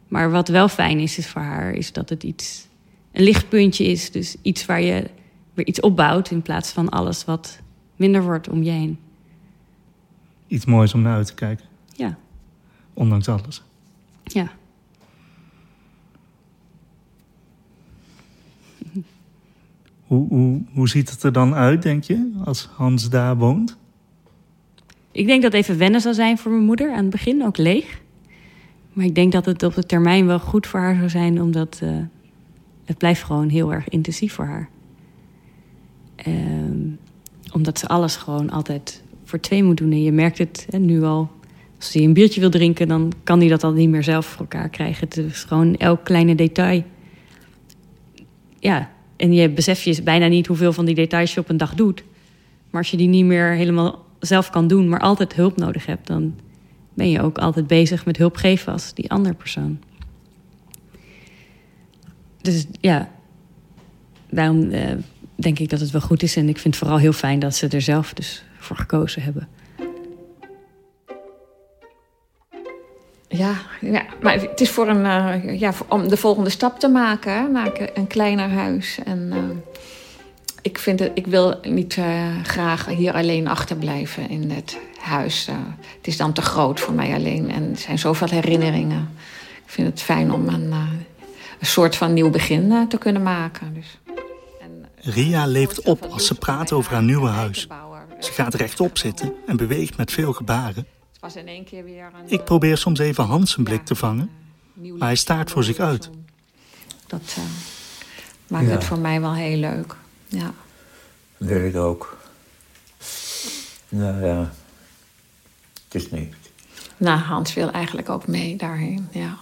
Maar 0.08 0.30
wat 0.30 0.48
wel 0.48 0.68
fijn 0.68 0.98
is, 0.98 1.18
is 1.18 1.26
voor 1.26 1.42
haar, 1.42 1.72
is 1.72 1.92
dat 1.92 2.08
het 2.08 2.22
iets, 2.22 2.66
een 3.12 3.24
lichtpuntje 3.24 3.84
is. 3.84 4.10
Dus 4.10 4.36
iets 4.42 4.66
waar 4.66 4.80
je 4.80 5.10
weer 5.54 5.66
iets 5.66 5.80
opbouwt 5.80 6.30
in 6.30 6.42
plaats 6.42 6.72
van 6.72 6.88
alles 6.88 7.24
wat 7.24 7.60
minder 7.96 8.22
wordt 8.22 8.48
om 8.48 8.62
je 8.62 8.70
heen. 8.70 8.98
Iets 10.46 10.64
moois 10.64 10.94
om 10.94 11.02
naar 11.02 11.16
uit 11.16 11.26
te 11.26 11.34
kijken, 11.34 11.66
Ja, 11.92 12.18
ondanks 12.94 13.28
alles. 13.28 13.62
ja. 14.22 14.50
Hoe, 20.06 20.28
hoe, 20.28 20.62
hoe 20.72 20.88
ziet 20.88 21.10
het 21.10 21.22
er 21.22 21.32
dan 21.32 21.54
uit, 21.54 21.82
denk 21.82 22.04
je, 22.04 22.32
als 22.44 22.68
Hans 22.74 23.08
daar 23.10 23.36
woont? 23.36 23.76
Ik 25.12 25.26
denk 25.26 25.42
dat 25.42 25.52
even 25.52 25.78
wennen 25.78 26.00
zal 26.00 26.14
zijn 26.14 26.38
voor 26.38 26.50
mijn 26.52 26.64
moeder 26.64 26.90
aan 26.92 26.96
het 27.02 27.10
begin, 27.10 27.44
ook 27.44 27.56
leeg. 27.56 28.00
Maar 28.92 29.04
ik 29.04 29.14
denk 29.14 29.32
dat 29.32 29.44
het 29.44 29.62
op 29.62 29.74
de 29.74 29.86
termijn 29.86 30.26
wel 30.26 30.40
goed 30.40 30.66
voor 30.66 30.80
haar 30.80 30.94
zou 30.96 31.08
zijn, 31.08 31.42
omdat 31.42 31.78
eh, 31.82 31.96
het 32.84 32.98
blijft 32.98 33.22
gewoon 33.22 33.48
heel 33.48 33.72
erg 33.72 33.88
intensief 33.88 34.32
voor 34.32 34.44
haar. 34.44 34.68
Ehm, 36.24 36.88
omdat 37.52 37.78
ze 37.78 37.88
alles 37.88 38.16
gewoon 38.16 38.50
altijd 38.50 39.02
voor 39.24 39.40
twee 39.40 39.64
moet 39.64 39.76
doen. 39.76 39.92
En 39.92 40.02
je 40.02 40.12
merkt 40.12 40.38
het 40.38 40.66
hè, 40.70 40.78
nu 40.78 41.02
al. 41.02 41.30
Als 41.76 41.92
hij 41.92 42.02
een 42.02 42.12
biertje 42.12 42.40
wil 42.40 42.50
drinken, 42.50 42.88
dan 42.88 43.12
kan 43.24 43.38
hij 43.38 43.48
dat 43.48 43.64
al 43.64 43.72
niet 43.72 43.88
meer 43.88 44.02
zelf 44.02 44.26
voor 44.26 44.40
elkaar 44.40 44.68
krijgen. 44.68 45.04
Het 45.04 45.16
is 45.16 45.44
gewoon 45.44 45.76
elk 45.76 46.04
kleine 46.04 46.34
detail. 46.34 46.84
Ja, 48.58 48.90
en 49.16 49.32
je 49.32 49.50
beseft 49.50 49.82
je 49.82 50.02
bijna 50.02 50.26
niet 50.26 50.46
hoeveel 50.46 50.72
van 50.72 50.84
die 50.84 50.94
details 50.94 51.34
je 51.34 51.40
op 51.40 51.48
een 51.48 51.56
dag 51.56 51.74
doet. 51.74 52.04
Maar 52.70 52.80
als 52.80 52.90
je 52.90 52.96
die 52.96 53.08
niet 53.08 53.24
meer 53.24 53.50
helemaal 53.50 54.04
zelf 54.18 54.50
kan 54.50 54.66
doen, 54.66 54.88
maar 54.88 55.00
altijd 55.00 55.34
hulp 55.34 55.56
nodig 55.56 55.86
hebt, 55.86 56.06
dan 56.06 56.34
ben 56.94 57.10
je 57.10 57.20
ook 57.20 57.38
altijd 57.38 57.66
bezig 57.66 58.04
met 58.04 58.16
hulp 58.16 58.36
geven 58.36 58.72
als 58.72 58.94
die 58.94 59.10
andere 59.10 59.34
persoon. 59.34 59.78
Dus 62.40 62.66
ja, 62.80 63.10
daarom 64.30 64.70
eh, 64.70 64.90
denk 65.36 65.58
ik 65.58 65.68
dat 65.70 65.80
het 65.80 65.90
wel 65.90 66.00
goed 66.00 66.22
is. 66.22 66.36
En 66.36 66.48
ik 66.48 66.58
vind 66.58 66.74
het 66.74 66.82
vooral 66.82 66.98
heel 66.98 67.12
fijn 67.12 67.38
dat 67.38 67.54
ze 67.54 67.68
er 67.68 67.80
zelf 67.82 68.12
dus 68.14 68.44
voor 68.58 68.76
gekozen 68.76 69.22
hebben. 69.22 69.48
Ja, 73.28 73.54
ja, 73.80 74.04
maar 74.22 74.40
het 74.40 74.60
is 74.60 74.70
voor 74.70 74.88
een, 74.88 75.04
eh, 75.06 75.60
ja, 75.60 75.72
om 75.88 76.08
de 76.08 76.16
volgende 76.16 76.50
stap 76.50 76.78
te 76.78 76.88
maken, 76.88 77.52
naar 77.52 77.90
een- 77.94 78.06
kleiner 78.06 78.48
huis. 78.50 78.98
En 79.04 79.28
eh, 79.32 79.38
ik, 80.62 80.78
vind 80.78 80.98
het, 81.00 81.10
ik 81.14 81.26
wil 81.26 81.58
niet 81.62 81.96
eh, 81.96 82.22
graag 82.42 82.86
hier 82.86 83.12
alleen 83.12 83.48
achterblijven 83.48 84.28
in 84.28 84.50
het 84.50 84.78
huis. 85.00 85.46
Het 85.96 86.06
is 86.06 86.16
dan 86.16 86.32
te 86.32 86.42
groot 86.42 86.80
voor 86.80 86.94
mij 86.94 87.14
alleen 87.14 87.50
en 87.50 87.70
er 87.70 87.76
zijn 87.78 87.98
zoveel 87.98 88.28
herinneringen. 88.28 89.08
Ik 89.64 89.70
vind 89.70 89.88
het 89.88 90.02
fijn 90.02 90.32
om 90.32 90.48
een, 90.48 90.72
een 90.72 91.66
soort 91.66 91.96
van 91.96 92.12
nieuw 92.12 92.30
begin 92.30 92.88
te 92.88 92.98
kunnen 92.98 93.22
maken. 93.22 93.74
Dus. 93.74 93.98
Ria 95.04 95.46
leeft 95.46 95.80
op 95.82 96.04
als 96.04 96.26
ze 96.26 96.34
praat 96.34 96.72
over 96.72 96.92
haar 96.92 97.02
nieuwe 97.02 97.28
huis. 97.28 97.66
Ze 98.20 98.32
gaat 98.32 98.54
rechtop 98.54 98.98
zitten 98.98 99.32
en 99.46 99.56
beweegt 99.56 99.96
met 99.96 100.12
veel 100.12 100.32
gebaren. 100.32 100.86
Het 101.12 101.20
was 101.20 101.36
in 101.36 101.48
één 101.48 101.64
keer 101.64 101.84
weer 101.84 102.04
een, 102.14 102.30
Ik 102.32 102.44
probeer 102.44 102.76
soms 102.76 102.98
even 102.98 103.24
Hans 103.24 103.50
zijn 103.52 103.64
blik 103.64 103.84
te 103.84 103.94
vangen, 103.94 104.30
maar 104.74 105.08
hij 105.08 105.16
staart 105.16 105.50
voor 105.50 105.64
zich 105.64 105.78
uit. 105.78 106.10
Dat 107.06 107.34
eh, 107.36 107.42
maakt 108.46 108.66
Ja. 108.66 108.70
het 108.70 108.84
voor 108.84 108.98
mij 108.98 109.20
wel 109.20 109.34
heel 109.34 109.56
leuk. 109.56 109.94
Ja. 110.26 110.52
Wil 111.36 111.64
ik 111.64 111.76
ook. 111.76 112.16
Nou 113.88 114.24
ja, 114.26 114.52
het 115.84 115.94
is 116.02 116.10
niet. 116.10 116.34
Nou, 116.96 117.18
Hans 117.18 117.54
wil 117.54 117.70
eigenlijk 117.70 118.08
ook 118.08 118.26
mee 118.26 118.56
daarheen, 118.56 119.08
ja. 119.12 119.36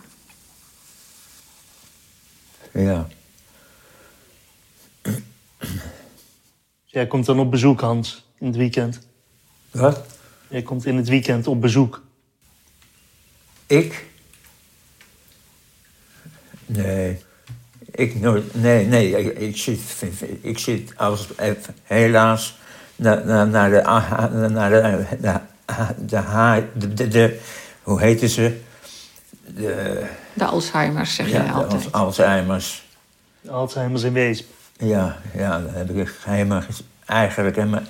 Ja, 2.73 3.09
Jij 6.85 7.07
komt 7.07 7.27
dan 7.27 7.39
op 7.41 7.51
bezoek, 7.51 7.81
Hans, 7.81 8.27
in 8.39 8.47
het 8.47 8.57
weekend. 8.57 9.01
wat? 9.71 10.05
Jij 10.49 10.63
komt 10.63 10.87
in 10.87 10.97
het 10.97 11.09
weekend 11.09 11.47
op 11.47 11.61
bezoek. 11.61 12.03
Ik? 13.67 14.07
Nee. 16.67 17.19
Ik 17.91 18.21
nooit. 18.21 18.55
Nee, 18.55 18.87
nee. 18.87 19.11
Ik, 19.19 19.39
ik 19.39 19.57
zit, 19.57 19.81
ik 20.41 20.59
zit 20.59 20.97
als, 20.97 21.35
eh, 21.35 21.51
helaas 21.83 22.59
naar, 22.97 23.27
naar, 23.27 23.49
naar 23.49 23.71
de. 23.71 23.85
ah, 23.85 24.33
Naar 24.33 24.71
de, 24.71 25.07
de, 25.21 25.21
de, 25.21 26.65
de, 26.75 26.95
de, 26.95 27.09
de- 27.09 27.41
Hoe 27.83 28.01
heette 28.01 28.29
ze? 28.29 28.61
De, 29.47 30.07
De 30.35 30.45
Alzheimer's 30.45 31.15
zeg 31.15 31.29
ja, 31.31 31.41
je 31.41 31.47
de 31.47 31.53
altijd. 31.53 31.93
Al- 31.93 32.01
Alzheimer's. 32.05 32.85
Alzheimer's 33.49 34.03
in 34.03 34.13
Weesp. 34.13 34.51
Ja, 34.83 35.17
ja, 35.35 35.61
dat 35.61 35.71
heb 35.75 35.91
ik 35.91 36.15
helemaal. 36.25 36.63
Eigenlijk 37.07 37.57
helemaal. 37.57 37.83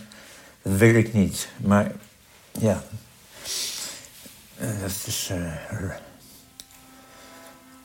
Dat 0.62 0.72
wil 0.76 0.94
ik 0.94 1.12
niet. 1.12 1.48
Maar 1.56 1.92
ja. 2.50 2.82
Eh, 4.58 4.68
Dat 4.80 4.90
is. 5.06 5.30
eh, 5.32 5.52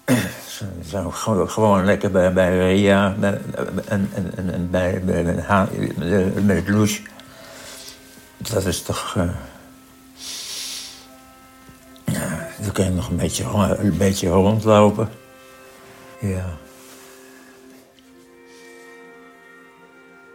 Zo, 0.58 0.66
zo, 0.90 1.10
gewoon, 1.48 1.86
lekker 1.86 2.12
bij, 2.12 2.34
bij 2.34 2.58
Ria 2.74 3.16
en, 3.22 3.42
en, 3.88 4.10
en, 4.36 4.54
en 4.54 4.70
bij, 4.70 5.02
bij, 5.04 5.44
bij, 6.46 6.64
Loes. 6.68 7.02
Dat 8.38 8.66
is 8.66 8.82
toch. 8.82 9.16
eh, 9.18 9.30
ja, 12.06 12.48
dan 12.62 12.72
kun 12.72 12.84
je 12.86 12.92
nog 12.92 13.10
een 13.10 13.16
beetje, 13.16 13.44
een 13.78 13.98
beetje 13.98 14.30
rondlopen. 14.30 15.10
Ja. 16.20 16.46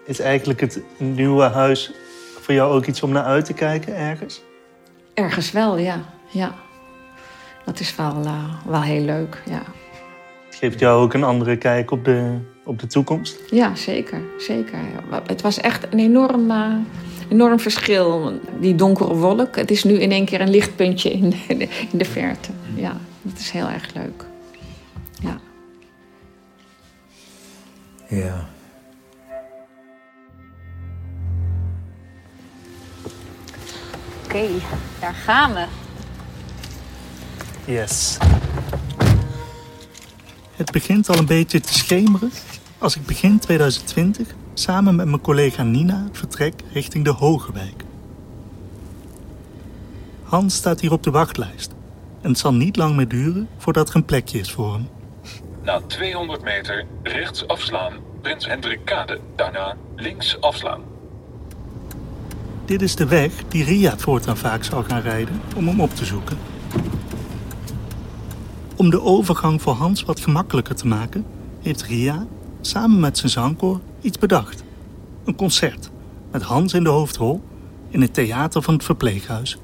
Is 0.04 0.20
eigenlijk 0.20 0.60
het 0.60 0.80
nieuwe 0.96 1.42
huis 1.42 1.92
voor 2.40 2.54
jou 2.54 2.74
ook 2.74 2.86
iets 2.86 3.02
om 3.02 3.10
naar 3.12 3.24
uit 3.24 3.44
te 3.44 3.52
kijken 3.52 3.96
ergens? 3.96 4.42
Ergens 5.14 5.52
wel, 5.52 5.78
ja. 5.78 6.04
ja. 6.30 6.54
Dat 7.64 7.80
is 7.80 7.96
wel, 7.96 8.20
eh, 8.24 8.54
wel 8.66 8.82
heel 8.82 9.04
leuk, 9.04 9.42
ja. 9.46 9.62
Het 10.46 10.54
geeft 10.54 10.78
jou 10.78 11.02
ook 11.02 11.14
een 11.14 11.24
andere 11.24 11.56
kijk 11.56 11.90
op 11.90 12.04
de, 12.04 12.38
op 12.64 12.78
de 12.78 12.86
toekomst. 12.86 13.38
Ja, 13.50 13.74
zeker. 13.74 14.20
zeker. 14.38 14.78
Het 15.26 15.42
was 15.42 15.60
echt 15.60 15.92
een 15.92 15.98
enorm, 15.98 16.50
eh, 16.50 16.74
enorm 17.28 17.60
verschil. 17.60 18.40
Die 18.60 18.74
donkere 18.74 19.14
wolk, 19.14 19.56
het 19.56 19.70
is 19.70 19.84
nu 19.84 19.94
in 20.00 20.10
één 20.10 20.24
keer 20.24 20.40
een 20.40 20.50
lichtpuntje 20.50 21.10
in 21.12 21.30
de, 21.30 21.68
in 21.92 21.98
de 21.98 22.04
verte. 22.04 22.50
Ja, 22.74 22.96
dat 23.22 23.38
is 23.38 23.50
heel 23.50 23.68
erg 23.68 23.94
leuk. 23.94 24.24
Ja. 25.20 25.40
Ja. 28.08 28.48
Oké, 34.32 34.48
daar 35.00 35.14
gaan 35.14 35.54
we. 35.54 35.66
Yes. 37.64 38.18
Het 40.56 40.70
begint 40.70 41.08
al 41.08 41.18
een 41.18 41.26
beetje 41.26 41.60
te 41.60 41.72
schemeren 41.72 42.30
als 42.78 42.96
ik 42.96 43.06
begin 43.06 43.38
2020 43.38 44.28
samen 44.54 44.96
met 44.96 45.06
mijn 45.06 45.20
collega 45.20 45.62
Nina 45.62 46.08
vertrek 46.12 46.54
richting 46.72 47.04
de 47.04 47.10
Hogewijk. 47.10 47.84
Hans 50.22 50.54
staat 50.54 50.80
hier 50.80 50.92
op 50.92 51.02
de 51.02 51.10
wachtlijst 51.10 51.72
en 52.20 52.28
het 52.28 52.38
zal 52.38 52.54
niet 52.54 52.76
lang 52.76 52.96
meer 52.96 53.08
duren 53.08 53.48
voordat 53.58 53.88
er 53.88 53.96
een 53.96 54.04
plekje 54.04 54.38
is 54.38 54.52
voor 54.52 54.72
hem. 54.72 54.88
Na 55.62 55.80
200 55.86 56.42
meter 56.42 56.86
rechts 57.02 57.46
afslaan, 57.46 57.92
Prins 58.22 58.46
Hendrik 58.46 58.80
Kade. 58.84 59.20
Daarna 59.36 59.76
links 59.96 60.40
afslaan. 60.40 60.91
Dit 62.64 62.82
is 62.82 62.96
de 62.96 63.06
weg 63.06 63.32
die 63.48 63.64
Ria 63.64 63.98
voortaan 63.98 64.36
vaak 64.36 64.64
zal 64.64 64.82
gaan 64.82 65.00
rijden 65.00 65.40
om 65.56 65.68
hem 65.68 65.80
op 65.80 65.94
te 65.94 66.04
zoeken. 66.04 66.38
Om 68.76 68.90
de 68.90 69.02
overgang 69.02 69.62
voor 69.62 69.72
Hans 69.72 70.02
wat 70.02 70.20
gemakkelijker 70.20 70.74
te 70.74 70.86
maken, 70.86 71.24
heeft 71.60 71.82
Ria 71.82 72.26
samen 72.60 73.00
met 73.00 73.18
zijn 73.18 73.30
zangkoor 73.30 73.80
iets 74.00 74.18
bedacht. 74.18 74.64
Een 75.24 75.36
concert 75.36 75.90
met 76.30 76.42
Hans 76.42 76.72
in 76.72 76.84
de 76.84 76.90
hoofdrol 76.90 77.42
in 77.88 78.00
het 78.00 78.14
theater 78.14 78.62
van 78.62 78.74
het 78.74 78.84
verpleeghuis. 78.84 79.58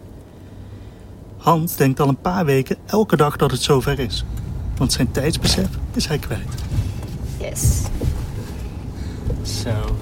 Hans 1.36 1.76
denkt 1.76 2.00
al 2.00 2.08
een 2.08 2.20
paar 2.20 2.44
weken 2.44 2.76
elke 2.86 3.16
dag 3.16 3.36
dat 3.36 3.50
het 3.50 3.62
zover 3.62 3.98
is, 3.98 4.24
want 4.76 4.92
zijn 4.92 5.10
tijdsbesef 5.10 5.68
is 5.94 6.06
hij 6.06 6.18
kwijt. 6.18 6.54
Yes. 7.40 7.82
Zo. 9.42 9.96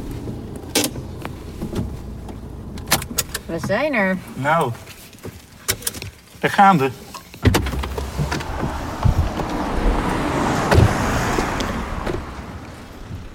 We 3.47 3.59
zijn 3.67 3.95
er. 3.95 4.19
Nou, 4.35 4.73
daar 6.39 6.51
gaan 6.51 6.79
we. 6.79 6.91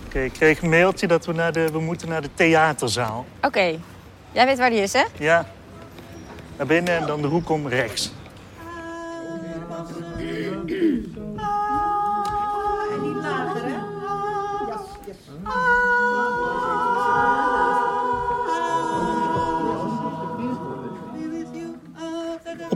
Oké, 0.06 0.20
ik 0.20 0.34
kreeg 0.34 0.62
een 0.62 0.70
mailtje 0.70 1.08
dat 1.08 1.26
we, 1.26 1.34
naar 1.34 1.52
de, 1.52 1.72
we 1.72 1.80
moeten 1.80 2.10
naar 2.10 2.22
de 2.22 2.30
theaterzaal. 2.34 3.26
Oké. 3.42 3.80
Jij 4.32 4.46
weet 4.46 4.58
waar 4.58 4.70
die 4.70 4.82
is, 4.82 4.94
hè? 4.94 5.04
Ja, 5.18 5.46
naar 6.58 6.68
binnen 6.68 6.98
en 6.98 7.06
dan 7.06 7.22
de 7.22 7.28
hoek 7.28 7.50
om 7.50 7.68
rechts. 7.68 8.14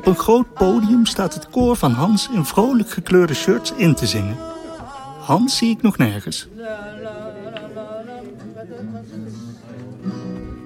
Op 0.05 0.11
een 0.11 0.19
groot 0.19 0.53
podium 0.53 1.05
staat 1.05 1.33
het 1.33 1.49
koor 1.49 1.75
van 1.75 1.91
Hans 1.91 2.29
in 2.33 2.45
vrolijk 2.45 2.89
gekleurde 2.89 3.33
shirts 3.33 3.73
in 3.75 3.95
te 3.95 4.07
zingen. 4.07 4.37
Hans 5.19 5.57
zie 5.57 5.69
ik 5.69 5.81
nog 5.81 5.97
nergens. 5.97 6.47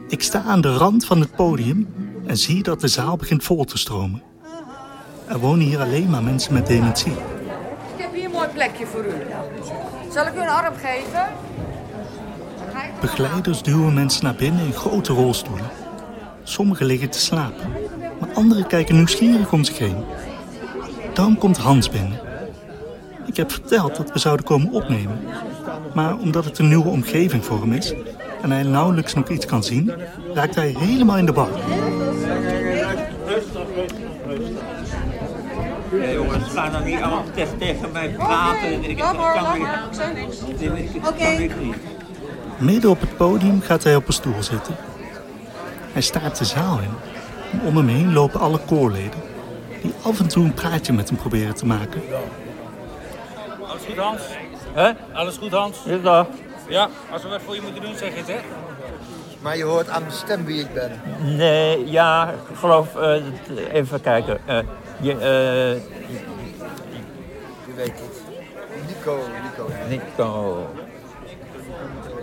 Ik 0.08 0.22
sta 0.22 0.42
aan 0.42 0.62
de 0.62 0.74
rand 0.74 1.06
van 1.06 1.20
het 1.20 1.36
podium 1.36 1.88
en 2.26 2.38
zie 2.38 2.64
dat 2.64 2.82
de 2.82 2.88
zaal 2.88 3.16
begint 3.16 3.44
vol 3.44 3.64
te 3.64 3.78
stromen. 3.78 4.22
Er 5.28 5.40
wonen 5.40 5.66
hier 5.66 5.80
alleen 5.80 6.10
maar 6.10 6.24
mensen 6.24 6.54
met 6.54 6.68
dementie. 6.68 7.12
Ik 7.12 7.18
heb 7.98 8.14
hier 8.14 8.26
een 8.26 8.32
mooi 8.32 8.48
plekje 8.48 8.86
voor 8.86 9.06
u. 9.06 9.14
Zal 10.12 10.28
ik 10.28 10.36
u 10.36 10.42
een 10.42 10.50
arm 10.50 10.74
geven? 10.76 11.28
Begeleiders 13.02 13.62
duwen 13.62 13.94
mensen 13.94 14.24
naar 14.24 14.36
binnen 14.36 14.66
in 14.66 14.74
grote 14.74 15.14
rolstoelen. 15.14 15.70
Sommigen 16.44 16.86
liggen 16.86 17.10
te 17.10 17.20
slapen, 17.20 17.72
maar 18.20 18.30
anderen 18.34 18.68
kijken 18.68 18.96
nieuwsgierig 18.96 19.52
om 19.52 19.64
zich 19.64 19.78
heen. 19.78 20.04
Dan 21.14 21.38
komt 21.38 21.58
Hans 21.58 21.90
binnen. 21.90 22.20
Ik 23.26 23.38
heb 23.38 23.52
verteld 23.52 23.96
dat 23.96 24.12
we 24.12 24.20
zouden 24.20 24.46
komen 24.46 24.72
opnemen. 24.72 25.20
Maar 25.94 26.18
omdat 26.18 26.46
het 26.46 26.60
een 26.60 26.68
nieuwe 26.68 26.90
omgeving 26.90 27.46
voor 27.46 27.60
hem 27.62 27.74
is 27.74 27.94
en 28.42 28.52
hij 28.52 28.64
nauwelijks 28.64 29.14
nog 29.14 29.30
iets 29.30 29.46
kan 29.46 29.64
zien, 29.64 29.92
raakt 30.34 30.56
hij 30.56 30.76
helemaal 30.78 31.18
in 31.18 31.26
de 31.26 31.32
war. 31.32 31.50
Ja, 35.92 36.12
jongens, 36.12 36.54
ga 36.54 36.70
dan 36.70 36.84
niet 36.84 37.02
allemaal 37.02 37.24
tegen, 37.58 37.92
mij 37.92 38.10
praten. 38.10 38.74
Ik, 38.74 38.88
ik 38.88 38.98
kan 38.98 39.16
niet. 40.74 41.08
Oké. 41.08 41.50
Midden 42.58 42.90
op 42.90 43.00
het 43.00 43.18
podium 43.18 43.62
gaat 43.62 43.84
hij 43.84 43.96
op 43.96 44.08
een 44.08 44.14
stoel 44.14 44.44
zitten. 44.44 44.76
Hij 45.92 46.02
staart 46.02 46.38
de 46.38 46.46
zaal 46.46 46.80
in. 46.80 47.19
En 47.52 47.62
om 47.66 47.78
hem 47.78 47.88
heen 47.88 48.14
lopen 48.14 48.40
alle 48.40 48.60
koorleden, 48.66 49.20
die 49.82 49.94
af 50.02 50.20
en 50.20 50.28
toe 50.28 50.44
een 50.44 50.54
praatje 50.54 50.94
met 50.94 51.10
hem 51.10 51.18
proberen 51.18 51.56
te 51.56 51.66
maken. 51.66 52.02
Alles 53.68 53.84
goed, 53.88 53.98
Hans? 53.98 54.22
Hè? 54.74 54.92
Alles 55.14 55.38
goed, 55.38 55.52
Hans? 55.52 55.78
Ja, 56.04 56.28
Ja, 56.68 56.90
als 57.12 57.24
we 57.24 57.30
wat 57.30 57.42
voor 57.46 57.56
je 57.56 57.62
moeten 57.62 57.82
doen, 57.82 57.96
zeg 57.98 58.16
het, 58.16 58.28
hè? 58.28 58.38
Maar 59.42 59.58
je 59.58 59.64
hoort 59.64 59.90
aan 59.90 60.02
mijn 60.02 60.14
stem 60.14 60.46
wie 60.46 60.60
ik 60.60 60.74
ben. 60.74 60.92
Nee, 61.24 61.90
ja, 61.92 62.30
ik 62.50 62.58
geloof, 62.58 62.96
eh, 62.96 63.22
even 63.72 64.02
kijken. 64.02 64.40
Eh, 64.46 64.58
je, 65.02 65.12
eh, 65.12 65.82
Je 67.66 67.74
weet 67.76 67.88
het. 67.88 68.22
Nico, 68.88 69.18
Nico. 69.44 69.70
Nico. 69.90 70.68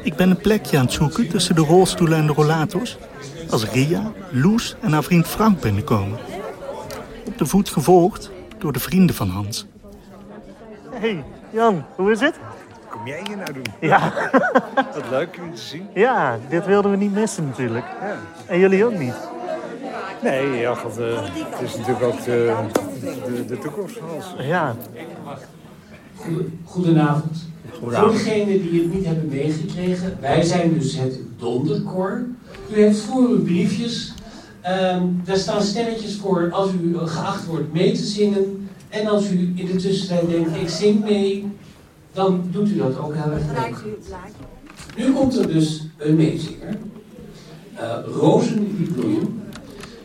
Ik 0.03 0.15
ben 0.17 0.31
een 0.31 0.37
plekje 0.41 0.79
aan 0.79 0.85
het 0.85 0.93
zoeken 0.93 1.29
tussen 1.29 1.55
de 1.55 1.61
rolstoelen 1.61 2.19
en 2.19 2.27
de 2.27 2.33
rollators. 2.33 2.97
Als 3.51 3.71
Ria, 3.71 4.13
Loes 4.31 4.77
en 4.81 4.93
haar 4.93 5.03
vriend 5.05 5.27
Frank 5.27 5.61
binnenkomen. 5.61 6.19
Op 7.27 7.39
de 7.39 7.47
voet 7.47 7.69
gevolgd 7.69 8.31
door 8.59 8.73
de 8.73 8.79
vrienden 8.79 9.17
van 9.17 9.29
Hans. 9.29 9.67
Hey, 10.91 11.25
Jan, 11.51 11.85
hoe 11.97 12.11
is 12.11 12.21
het? 12.21 12.35
Kom 12.91 13.07
jij 13.07 13.23
hier 13.27 13.37
nou 13.37 13.53
doen? 13.53 13.67
Ja. 13.81 14.13
Wat 14.95 15.11
leuk 15.11 15.39
om 15.43 15.55
te 15.55 15.61
zien. 15.61 15.87
Ja, 15.95 16.39
dit 16.49 16.67
wilden 16.67 16.91
we 16.91 16.97
niet 16.97 17.13
missen 17.13 17.47
natuurlijk. 17.47 17.85
Ja. 18.01 18.17
En 18.47 18.59
jullie 18.59 18.85
ook 18.85 18.99
niet. 18.99 19.15
Nee, 20.23 20.51
ja, 20.51 20.75
God, 20.75 20.99
eh, 20.99 21.23
het 21.23 21.61
is 21.61 21.77
natuurlijk 21.77 22.05
ook 22.05 22.25
de, 22.25 22.55
de, 23.01 23.45
de 23.45 23.59
toekomst 23.59 23.97
van 23.99 24.09
ons. 24.11 24.35
Ja. 24.39 24.77
Goedenavond. 26.65 27.49
Goedenavond. 27.71 28.07
Voor 28.13 28.13
degenen 28.13 28.71
die 28.71 28.83
het 28.83 28.95
niet 28.95 29.07
hebben 29.07 29.29
meegekregen, 29.29 30.19
wij 30.21 30.43
zijn 30.43 30.75
dus 30.75 30.97
het 30.97 31.19
Donderkoor. 31.37 32.25
U 32.71 32.75
heeft 32.75 32.99
voor 32.99 33.29
uw 33.29 33.43
briefjes, 33.43 34.13
ehm, 34.61 35.03
daar 35.25 35.37
staan 35.37 35.63
stelletjes 35.63 36.17
voor 36.17 36.51
als 36.53 36.71
u 36.83 36.99
geacht 36.99 37.47
wordt 37.47 37.73
mee 37.73 37.93
te 37.93 38.05
zingen. 38.05 38.69
En 38.89 39.07
als 39.07 39.31
u 39.31 39.53
in 39.55 39.67
de 39.67 39.77
tussentijd 39.77 40.29
denkt, 40.29 40.57
ik 40.57 40.69
zing 40.69 41.05
mee, 41.05 41.47
dan 42.13 42.49
doet 42.51 42.69
u 42.69 42.77
dat 42.77 42.99
ook 42.99 43.15
heel 43.15 43.33
erg. 43.33 43.85
Nu 44.97 45.13
komt 45.13 45.39
er 45.39 45.49
dus 45.49 45.87
een 45.97 46.17
meezinger. 46.17 46.79
Eh 47.75 47.99
Rozen 48.07 48.77
die 48.77 48.93
bloeien. 48.93 49.43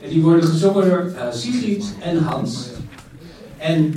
En 0.04 0.10
die 0.10 0.22
worden 0.22 0.44
gezongen 0.44 0.90
door 0.90 1.14
eh, 1.18 1.32
Sigrid 1.32 1.94
en 2.00 2.18
Hans. 2.18 2.68
En 3.58 3.94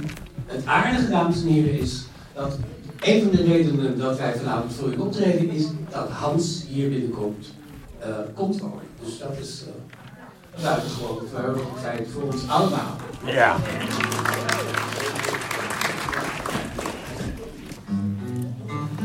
het 0.47 0.67
aardige, 0.67 1.11
dames 1.11 1.43
en 1.43 1.49
heren, 1.49 1.79
is 1.79 2.05
dat 2.35 2.59
een 3.01 3.23
van 3.23 3.31
de 3.31 3.43
redenen 3.43 3.99
dat 3.99 4.19
wij 4.19 4.35
vanavond 4.37 4.73
voor 4.73 4.93
u 4.93 4.97
optreden 4.97 5.51
is 5.51 5.67
dat 5.91 6.09
Hans 6.09 6.65
hier 6.69 6.89
binnenkomt, 6.89 7.47
eh, 7.47 7.54
komt 8.35 8.61
wonen. 8.61 8.79
Dus 9.05 9.19
dat 9.19 9.39
is 9.41 9.65
uh, 10.57 10.63
buitengewoon 10.63 11.19
verheugend 11.33 11.79
feit 11.81 12.09
voor 12.13 12.23
ons 12.23 12.49
allemaal. 12.49 12.97
Ja. 13.25 13.57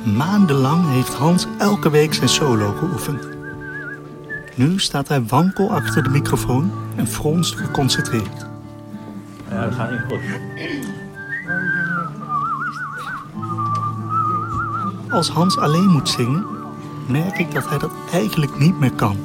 Maandenlang 0.04 0.90
heeft 0.90 1.14
Hans 1.14 1.46
elke 1.58 1.90
week 1.90 2.14
zijn 2.14 2.30
solo 2.30 2.74
geoefend. 2.74 3.28
Nu 4.56 4.80
staat 4.80 5.08
hij 5.08 5.24
wankel 5.24 5.72
achter 5.72 6.04
de 6.04 6.10
microfoon 6.10 6.72
en 6.96 7.08
fronst 7.08 7.56
geconcentreerd. 7.56 8.46
Ja, 9.50 9.64
dat 9.64 9.74
gaat 9.74 9.92
niet 9.92 10.02
goed. 10.08 10.20
Als 15.12 15.30
Hans 15.30 15.58
alleen 15.58 15.88
moet 15.88 16.10
zingen, 16.10 16.46
merk 17.10 17.38
ik 17.40 17.54
dat 17.54 17.70
hij 17.70 17.78
dat 17.78 17.92
eigenlijk 18.14 18.60
niet 18.60 18.80
meer 18.80 18.92
kan. 18.92 19.18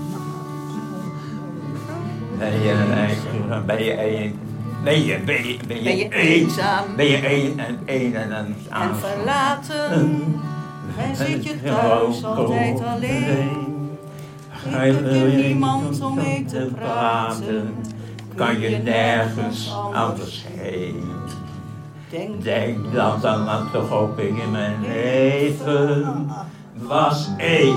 Ben 2.38 2.52
je, 2.62 2.70
een- 2.70 3.66
ben 3.66 3.84
je 3.84 4.22
een... 4.24 4.38
Ben 4.84 5.04
je, 5.04 5.18
ben 5.24 5.46
je, 5.46 5.56
ben 5.66 5.76
je, 5.76 5.82
Ben 5.84 5.96
je 5.96 6.04
een- 6.04 6.10
eenzaam? 6.12 6.84
Ben 6.96 7.06
je 7.06 7.32
een 7.34 7.60
en 7.60 7.78
een 7.86 8.14
en 8.14 8.30
een 8.38 8.54
En 8.70 8.96
verlaten. 8.96 9.90
En 10.98 11.16
zit 11.16 11.44
je 11.44 11.62
thuis 11.62 12.24
altijd 12.24 12.80
alleen. 12.84 13.72
Heb 14.50 15.10
je 15.10 15.42
niemand 15.46 16.00
om 16.00 16.14
mee 16.14 16.44
te 16.44 16.70
praten. 16.78 17.74
Kan 18.34 18.60
je 18.60 18.68
nergens 18.78 19.74
anders 19.92 20.44
heen. 20.50 21.02
Denk, 22.10 22.42
Denk 22.42 22.92
dat 22.94 23.22
dan 23.22 23.48
toch 23.72 23.90
ook 23.90 24.18
in 24.18 24.50
mijn 24.50 24.74
leven 24.80 26.30
was 26.86 27.28
één, 27.36 27.76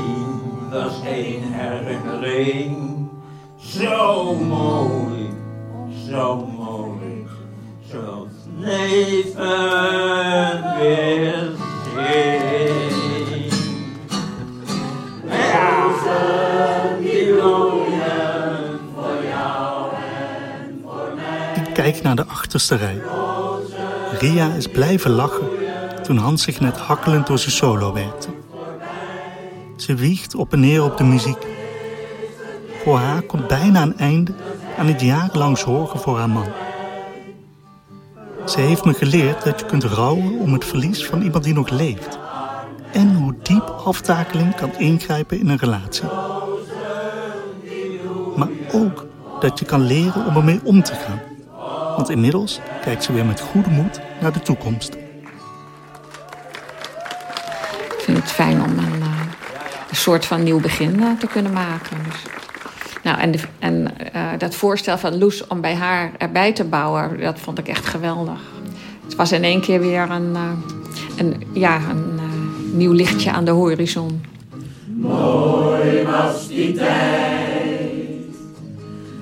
was 0.71 0.93
één 1.05 1.53
herinnering. 1.53 3.09
Zo 3.59 4.35
mooi, 4.35 5.29
zo 6.09 6.45
mooi, 6.57 7.25
zoals 7.91 8.27
leven 8.57 9.45
weer 10.77 11.51
zien. 11.95 13.51
Rozen 15.23 17.01
die 17.01 17.33
bloeien 17.33 18.79
voor 18.95 19.23
jou 19.29 19.93
en 19.93 20.81
voor 20.83 21.09
mij. 21.15 21.63
Ik 21.65 21.73
kijk 21.73 22.01
naar 22.01 22.15
de 22.15 22.25
achterste 22.25 22.75
rij. 22.75 23.01
Ria 24.19 24.53
is 24.53 24.67
blijven 24.67 25.11
lachen 25.11 25.47
toen 26.03 26.17
Hans 26.17 26.43
zich 26.43 26.59
net 26.59 26.77
hakkelend 26.77 27.27
door 27.27 27.39
zijn 27.39 27.51
solo 27.51 27.93
werkte. 27.93 28.27
Ze 29.77 29.95
wiegt 29.95 30.35
op 30.35 30.53
en 30.53 30.59
neer 30.59 30.83
op 30.83 30.97
de 30.97 31.03
muziek. 31.03 31.45
Voor 32.83 32.97
haar 32.97 33.21
komt 33.21 33.47
bijna 33.47 33.81
een 33.81 33.97
einde 33.97 34.33
aan 34.77 34.87
het 34.87 35.01
jarenlang 35.01 35.57
zorgen 35.57 35.99
voor 35.99 36.17
haar 36.17 36.29
man. 36.29 36.47
Ze 38.45 38.59
heeft 38.59 38.85
me 38.85 38.93
geleerd 38.93 39.43
dat 39.43 39.59
je 39.59 39.65
kunt 39.65 39.83
rouwen 39.83 40.39
om 40.39 40.53
het 40.53 40.65
verlies 40.65 41.05
van 41.05 41.21
iemand 41.21 41.43
die 41.43 41.53
nog 41.53 41.69
leeft. 41.69 42.19
En 42.91 43.15
hoe 43.15 43.35
diep 43.41 43.81
aftakeling 43.85 44.55
kan 44.55 44.77
ingrijpen 44.77 45.39
in 45.39 45.49
een 45.49 45.57
relatie. 45.57 46.07
Maar 48.35 48.49
ook 48.73 49.05
dat 49.39 49.59
je 49.59 49.65
kan 49.65 49.81
leren 49.81 50.25
om 50.25 50.35
ermee 50.35 50.59
om 50.63 50.83
te 50.83 50.93
gaan. 50.93 51.21
Want 51.95 52.09
inmiddels 52.09 52.59
kijkt 52.81 53.03
ze 53.03 53.13
weer 53.13 53.25
met 53.25 53.39
goede 53.39 53.69
moed 53.69 54.01
naar 54.21 54.33
de 54.33 54.41
toekomst. 54.41 54.93
Ik 57.85 58.03
vind 58.03 58.17
het 58.17 58.31
fijn 58.31 58.61
soort 59.97 60.25
van 60.25 60.43
nieuw 60.43 60.60
begin 60.60 61.03
eh, 61.03 61.12
te 61.19 61.27
kunnen 61.27 61.53
maken. 61.53 61.97
Dus, 62.03 62.21
nou, 63.03 63.19
en 63.19 63.31
de, 63.31 63.39
en 63.60 63.97
eh, 64.13 64.21
dat 64.38 64.55
voorstel 64.55 64.97
van 64.97 65.17
Loes 65.17 65.47
om 65.47 65.62
bij 65.62 65.75
haar 65.75 66.12
erbij 66.17 66.53
te 66.53 66.63
bouwen, 66.63 67.19
dat 67.19 67.39
vond 67.39 67.57
ik 67.57 67.67
echt 67.67 67.86
geweldig. 67.86 68.39
Het 69.03 69.15
was 69.15 69.31
in 69.31 69.43
één 69.43 69.62
keer 69.62 69.79
weer 69.79 70.10
een, 70.10 70.36
eh, 70.36 70.51
een, 71.17 71.43
ja, 71.53 71.75
een 71.75 72.13
eh, 72.17 72.23
nieuw 72.73 72.91
lichtje 72.91 73.31
aan 73.31 73.45
de 73.45 73.51
horizon. 73.51 74.21
Mooi 74.86 76.03
was 76.03 76.47
die 76.47 76.73
tijd. 76.73 77.91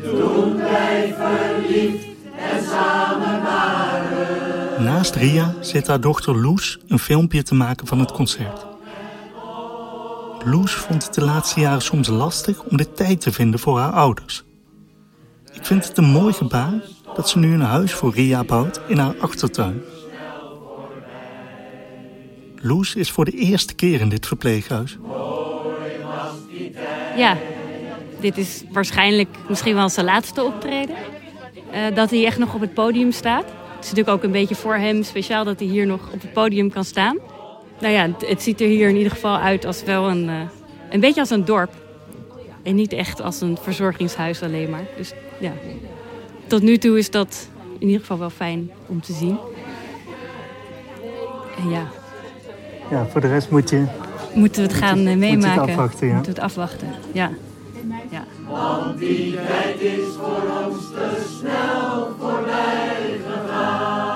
Toen 0.04 0.58
wij 0.58 1.16
verliefd 1.18 2.06
en 2.38 2.64
samen 2.64 3.44
waren. 3.44 4.84
Naast 4.84 5.16
Ria 5.16 5.54
zit 5.60 5.88
haar 5.88 6.02
dochter 6.02 6.42
Loes 6.42 6.80
een 6.88 7.00
filmpje 7.00 7.44
te 7.44 7.56
maken 7.56 7.88
van 7.88 8.00
het 8.00 8.12
concert. 8.12 8.75
Loes 10.46 10.74
vond 10.74 11.04
het 11.04 11.14
de 11.14 11.22
laatste 11.22 11.60
jaren 11.60 11.82
soms 11.82 12.08
lastig 12.08 12.64
om 12.64 12.78
de 12.78 12.92
tijd 12.92 13.22
te 13.22 13.32
vinden 13.32 13.60
voor 13.60 13.80
haar 13.80 13.92
ouders. 13.92 14.44
Ik 15.54 15.66
vind 15.66 15.88
het 15.88 15.98
een 15.98 16.10
mooi 16.10 16.34
gebaar 16.34 16.82
dat 17.16 17.30
ze 17.30 17.40
nu 17.40 17.54
een 17.54 17.62
huis 17.62 17.94
voor 17.94 18.14
Ria 18.14 18.44
bouwt 18.44 18.82
in 18.88 18.98
haar 18.98 19.16
achtertuin. 19.20 19.82
Loes 22.56 22.96
is 22.96 23.12
voor 23.12 23.26
de 23.26 23.32
eerste 23.32 23.76
keer 23.76 24.00
in 24.00 24.10
dit 24.10 24.28
verpleeghuis. 24.28 24.98
Ja, 27.18 27.38
dit 28.20 28.38
is 28.38 28.64
waarschijnlijk 28.72 29.38
misschien 29.50 29.76
wel 29.76 29.90
zijn 29.90 30.06
laatste 30.06 30.44
optreden. 30.44 30.96
Eh, 31.72 31.96
dat 31.96 32.10
hij 32.10 32.26
echt 32.26 32.38
nog 32.38 32.54
op 32.54 32.62
het 32.62 32.74
podium 32.74 33.12
staat. 33.12 33.46
Het 33.46 33.84
is 33.84 33.90
natuurlijk 33.90 34.18
ook 34.18 34.24
een 34.24 34.32
beetje 34.32 34.56
voor 34.56 34.76
hem 34.76 35.04
speciaal 35.04 35.44
dat 35.44 35.60
hij 35.60 35.68
hier 35.68 35.86
nog 35.86 36.12
op 36.14 36.22
het 36.22 36.34
podium 36.34 36.72
kan 36.72 36.84
staan. 36.84 37.18
Nou 37.80 37.94
ja, 37.94 38.02
het, 38.02 38.30
het 38.30 38.42
ziet 38.42 38.62
er 38.62 38.68
hier 38.68 38.90
in 38.90 38.96
ieder 38.96 39.12
geval 39.12 39.38
uit 39.38 39.66
als 39.66 39.84
wel 39.84 40.10
een, 40.10 40.30
eh, 40.30 40.36
een 40.90 41.00
beetje 41.00 41.20
als 41.20 41.30
een 41.30 41.46
dorp. 41.46 41.72
En 42.64 42.76
niet 42.76 42.94
echt 42.94 43.22
als 43.22 43.42
een 43.42 43.58
verzorgingshuis 43.62 44.44
alleen 44.44 44.70
maar. 44.70 44.84
Dus 44.98 45.14
ja, 45.40 45.52
tot 46.48 46.62
nu 46.62 46.78
toe 46.78 46.98
is 46.98 47.12
dat 47.12 47.50
in 47.80 47.86
ieder 47.86 48.00
geval 48.02 48.20
wel 48.20 48.30
fijn 48.30 48.72
om 48.86 49.02
te 49.02 49.14
zien. 49.14 49.38
En 51.58 51.70
ja, 51.70 51.88
Ja, 52.92 53.06
voor 53.06 53.22
de 53.22 53.28
rest 53.28 53.50
moet 53.50 53.70
je... 53.70 53.86
moeten 54.34 54.62
we 54.62 54.68
het 54.68 54.78
gaan 54.78 54.98
eh, 54.98 55.04
moet 55.04 55.04
je 55.04 55.10
het 55.10 55.20
meemaken. 55.20 55.62
afwachten, 55.62 56.08
ja. 56.08 56.14
Moeten 56.14 56.34
we 56.34 56.40
het 56.40 56.48
afwachten, 56.50 56.88
ja. 57.12 57.32
ja. 58.12 58.24
Want 58.50 59.00
die 59.00 59.34
tijd 59.36 59.80
is 59.80 60.04
voor 60.18 60.66
ons 60.66 60.78
te 60.94 61.38
snel 61.40 62.10
voorbij 62.20 63.20
gegaan. 63.26 64.15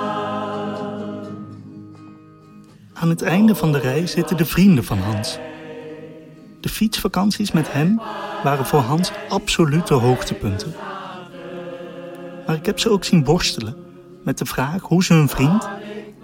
Aan 3.00 3.10
het 3.10 3.22
einde 3.22 3.56
van 3.56 3.72
de 3.72 3.80
reis 3.80 4.12
zitten 4.12 4.38
de 4.38 4.46
vrienden 4.46 4.84
van 4.84 4.98
Hans. 4.98 5.40
De 6.60 6.70
fietsvakanties 6.70 7.52
met 7.52 7.72
hem 7.72 8.02
waren 8.44 8.66
voor 8.66 8.80
Hans 8.80 9.12
absolute 9.30 9.94
hoogtepunten. 9.94 10.74
Maar 12.48 12.56
ik 12.56 12.66
heb 12.66 12.80
ze 12.80 12.90
ook 12.90 13.04
zien 13.04 13.26
worstelen 13.26 13.76
met 14.24 14.38
de 14.38 14.46
vraag 14.46 14.82
hoe 14.82 15.04
ze 15.04 15.14
hun 15.14 15.30
vriend, 15.30 15.70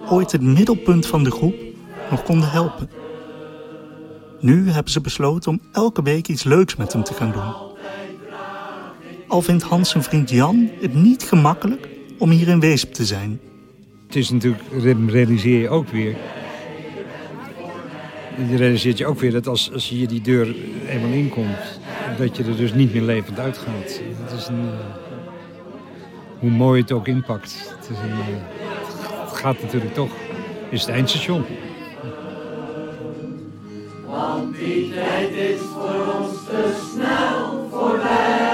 ooit 0.10 0.32
het 0.32 0.42
middelpunt 0.42 1.08
van 1.08 1.24
de 1.24 1.32
groep, 1.32 1.56
nog 2.10 2.24
konden 2.24 2.52
helpen. 2.52 2.90
Nu 4.40 4.70
hebben 4.70 4.92
ze 4.92 5.02
besloten 5.02 5.52
om 5.52 5.62
elke 5.72 6.02
week 6.02 6.28
iets 6.28 6.44
leuks 6.44 6.76
met 6.76 6.94
hem 6.94 7.04
te 7.04 7.14
gaan 7.14 7.32
doen. 7.32 7.54
Al 9.28 9.42
vindt 9.42 9.64
Hans 9.64 9.90
zijn 9.90 10.04
vriend 10.04 10.30
Jan 10.30 10.70
het 10.82 10.94
niet 10.94 11.24
gemakkelijk 11.24 11.88
om 12.18 12.30
hier 12.30 12.48
in 12.48 12.60
Weesp 12.60 12.94
te 12.94 13.06
zijn. 13.06 13.40
Het 14.08 14.16
is 14.16 14.30
natuurlijk, 14.30 14.64
realiseer 15.10 15.60
je 15.60 15.70
ook 15.70 15.90
weer... 15.90 16.16
Je 18.38 18.58
realiseert 18.58 18.98
je 18.98 19.06
ook 19.06 19.19
weer 19.19 19.32
dat 19.32 19.48
als, 19.48 19.71
als 19.74 19.89
je 19.89 19.95
hier 19.95 20.08
die 20.08 20.21
deur 20.21 20.56
eenmaal 20.88 21.12
inkomt... 21.12 21.80
dat 22.17 22.38
je 22.38 22.43
er 22.43 22.56
dus 22.56 22.74
niet 22.74 22.93
meer 22.93 23.02
levend 23.02 23.39
uitgaat. 23.39 24.02
Het 24.24 24.39
is 24.39 24.48
een... 24.48 24.69
eh, 24.69 25.06
hoe 26.39 26.50
mooi 26.50 26.82
het 26.82 26.91
ook 26.91 27.08
inpakt. 27.08 27.76
Het, 27.80 27.89
is 27.89 27.98
een, 27.98 28.12
eh, 28.12 28.26
het 29.26 29.38
gaat 29.38 29.62
natuurlijk 29.62 29.93
toch. 29.93 30.12
Het 30.63 30.71
is 30.71 30.82
het 30.82 30.89
eindstation. 30.89 31.45
Want 34.06 34.56
die 34.58 34.93
tijd 34.93 35.32
is 35.32 35.60
voor 35.74 36.13
ons 36.19 36.34
te 36.45 36.88
snel 36.93 37.67
voorbij. 37.71 38.54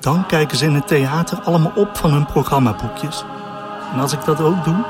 Dan 0.00 0.26
kijken 0.26 0.56
ze 0.56 0.64
in 0.64 0.74
het 0.74 0.86
theater 0.86 1.38
allemaal 1.40 1.72
op 1.76 1.96
van 1.96 2.12
hun 2.12 2.26
programmaboekjes. 2.26 3.24
En 3.92 4.00
als 4.00 4.12
ik 4.12 4.24
dat 4.24 4.40
ook 4.40 4.64
doe, 4.64 4.84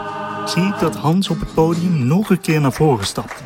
zie 0.50 0.62
ik 0.62 0.78
dat 0.80 0.96
Hans 0.96 1.28
op 1.28 1.40
het 1.40 1.54
podium 1.54 2.06
nog 2.06 2.30
een 2.30 2.40
keer 2.40 2.60
naar 2.60 2.72
voren 2.72 3.06
stapt. 3.06 3.42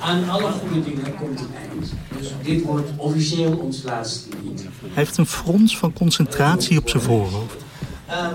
Aan 0.00 0.28
alle 0.28 0.50
goede 0.50 0.82
dingen 0.82 1.14
komt 1.14 1.40
een 1.40 1.54
eind. 1.70 1.92
Dus 2.18 2.32
dit 2.42 2.62
wordt 2.62 2.90
officieel 2.96 3.56
ons 3.56 3.82
laatste 3.82 4.28
lied. 4.42 4.60
Hij 4.60 4.90
heeft 4.94 5.16
een 5.16 5.26
frons 5.26 5.78
van 5.78 5.92
concentratie 5.92 6.78
op 6.78 6.88
zijn 6.88 7.02
voorhoofd. 7.02 7.64
Ehm, 8.06 8.30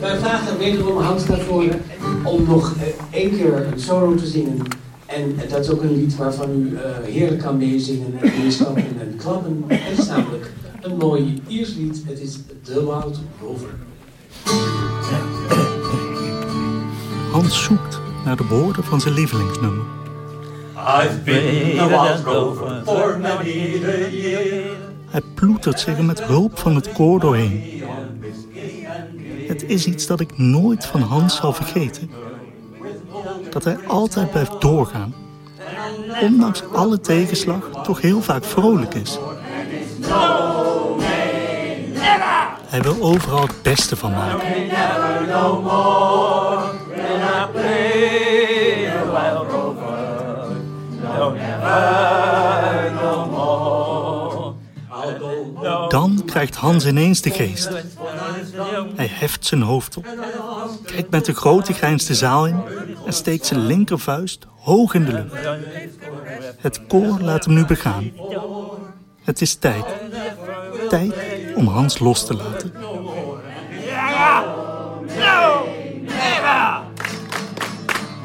wij 0.00 0.18
vragen 0.18 0.58
wederom 0.58 1.02
Hans 1.02 1.26
naar 1.26 1.40
voren 1.40 1.82
om 2.24 2.44
nog 2.46 2.74
eh, 2.76 3.20
één 3.20 3.30
keer 3.30 3.66
een 3.72 3.80
solo 3.80 4.14
te 4.14 4.26
zingen. 4.26 4.62
En 5.06 5.40
eh, 5.40 5.50
dat 5.50 5.60
is 5.60 5.70
ook 5.70 5.82
een 5.82 5.94
lied 5.96 6.16
waarvan 6.16 6.50
u 6.50 6.76
eh, 6.76 7.12
heerlijk 7.12 7.42
kan 7.42 7.56
meezingen 7.56 8.18
en 8.20 8.32
meestappen 8.42 8.84
en 9.00 9.16
klappen. 9.16 9.64
Het 9.66 9.98
is 9.98 10.06
namelijk 10.06 10.52
een 10.80 10.96
mooi 10.96 11.42
Iers 11.46 11.74
lied. 11.74 12.02
Het 12.06 12.20
is 12.20 12.38
The 12.62 12.84
Wild 12.84 13.20
Rover. 13.40 13.70
Zoekt 17.52 18.00
naar 18.24 18.36
de 18.36 18.46
woorden 18.46 18.84
van 18.84 19.00
zijn 19.00 19.14
lievelingsnummer. 19.14 19.84
I've 20.76 21.20
been 21.24 21.78
a 21.78 21.88
wild 21.88 22.24
rover 22.24 22.82
for 22.84 23.18
many 23.18 23.82
a 23.84 24.08
year. 24.08 24.76
Hij 25.06 25.22
ploetert 25.34 25.80
zich 25.80 25.98
er 25.98 26.04
met 26.04 26.22
hulp 26.22 26.58
van 26.58 26.74
het 26.74 26.92
koor 26.92 27.20
doorheen. 27.20 27.82
Het 29.46 29.64
is 29.64 29.86
iets 29.86 30.06
dat 30.06 30.20
ik 30.20 30.38
nooit 30.38 30.86
van 30.86 31.00
Hans 31.00 31.36
zal 31.36 31.52
vergeten. 31.52 32.10
Dat 33.50 33.64
hij 33.64 33.78
altijd 33.86 34.30
blijft 34.30 34.60
doorgaan. 34.60 35.14
Ondanks 36.20 36.62
alle 36.72 37.00
tegenslag 37.00 37.70
toch 37.82 38.00
heel 38.00 38.22
vaak 38.22 38.44
vrolijk 38.44 38.94
is. 38.94 39.18
Hij 42.66 42.82
wil 42.82 42.96
overal 43.00 43.42
het 43.42 43.62
beste 43.62 43.96
van 43.96 44.10
maken. 44.10 44.46
Play 47.46 48.90
wild 49.04 49.50
rover. 49.50 50.56
No, 51.02 51.30
never 51.30 52.92
no 52.92 53.26
more. 53.26 54.54
I'll 54.90 55.18
go 55.18 55.60
no. 55.62 55.88
Dan 55.88 56.22
krijgt 56.26 56.54
Hans 56.54 56.86
ineens 56.86 57.20
de 57.20 57.30
geest. 57.30 57.70
Hij 58.94 59.10
heft 59.10 59.46
zijn 59.46 59.62
hoofd 59.62 59.96
op, 59.96 60.06
kijkt 60.84 61.10
met 61.10 61.28
een 61.28 61.34
grote 61.34 61.72
grijns 61.72 62.06
de 62.06 62.14
zaal 62.14 62.46
in 62.46 62.60
en 63.06 63.12
steekt 63.12 63.46
zijn 63.46 63.66
linkervuist 63.66 64.46
hoog 64.56 64.94
in 64.94 65.04
de 65.04 65.12
lucht. 65.12 65.48
Het 66.58 66.86
koor 66.86 67.20
laat 67.20 67.44
hem 67.44 67.54
nu 67.54 67.64
begaan. 67.64 68.12
Het 69.22 69.40
is 69.40 69.54
tijd. 69.54 69.84
Tijd 70.88 71.14
om 71.54 71.66
Hans 71.66 71.98
los 71.98 72.26
te 72.26 72.34
laten. 72.34 72.72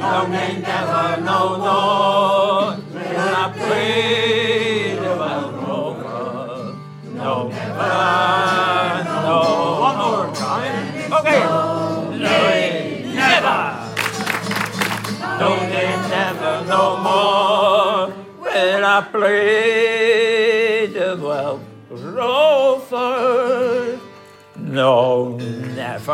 No, 0.04 0.28
nay, 0.28 0.60
never, 0.60 1.22
no, 1.22 1.40
no. 1.58 2.78
Will 2.94 3.18
I 3.18 3.54
play 3.56 4.96
the 4.96 5.12
wild 5.18 5.54
rover? 5.56 6.76
No, 7.06 7.48
never, 7.48 7.94
no. 9.24 9.38
One 9.80 9.98
more 10.04 10.28
time. 10.36 10.86
Okay. 11.20 11.42
Nay, 12.20 13.04
never. 13.16 13.60
No, 15.40 15.50
never, 15.72 16.54
no 16.68 16.84
more. 17.06 18.12
Will 18.42 18.86
I 18.86 18.88
play 19.10 20.88
the 20.88 21.16
wild 21.18 21.62
rover? 21.90 23.10
No, 24.58 25.38
never, 25.38 26.14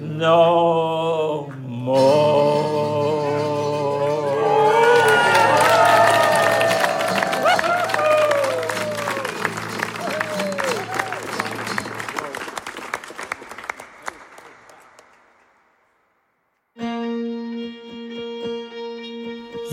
no. 0.00 1.51
Je 1.92 1.98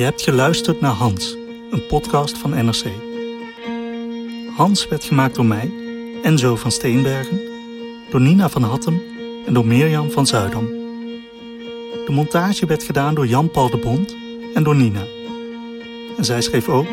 hebt 0.05 0.21
geluisterd 0.21 0.81
naar 0.81 0.91
Hans, 0.91 1.35
een 1.71 1.85
podcast 1.87 2.37
van 2.37 2.49
NRC. 2.49 2.85
Hans 4.55 4.87
werd 4.87 5.03
gemaakt 5.03 5.35
door 5.35 5.45
mij, 5.45 5.71
Enzo 6.23 6.55
van 6.55 6.71
Steenbergen, 6.71 7.39
door 8.09 8.21
Nina 8.21 8.49
van 8.49 8.63
Hattem 8.63 9.01
en 9.45 9.53
door 9.53 9.65
Mirjam 9.65 10.11
van 10.11 10.25
Zuidam. 10.25 10.78
De 12.09 12.15
montage 12.15 12.65
werd 12.65 12.83
gedaan 12.83 13.15
door 13.15 13.27
Jan-Paul 13.27 13.69
de 13.69 13.77
Bond 13.77 14.15
en 14.53 14.63
door 14.63 14.75
Nina. 14.75 15.05
En 16.17 16.25
zij 16.25 16.41
schreef 16.41 16.69
ook, 16.69 16.87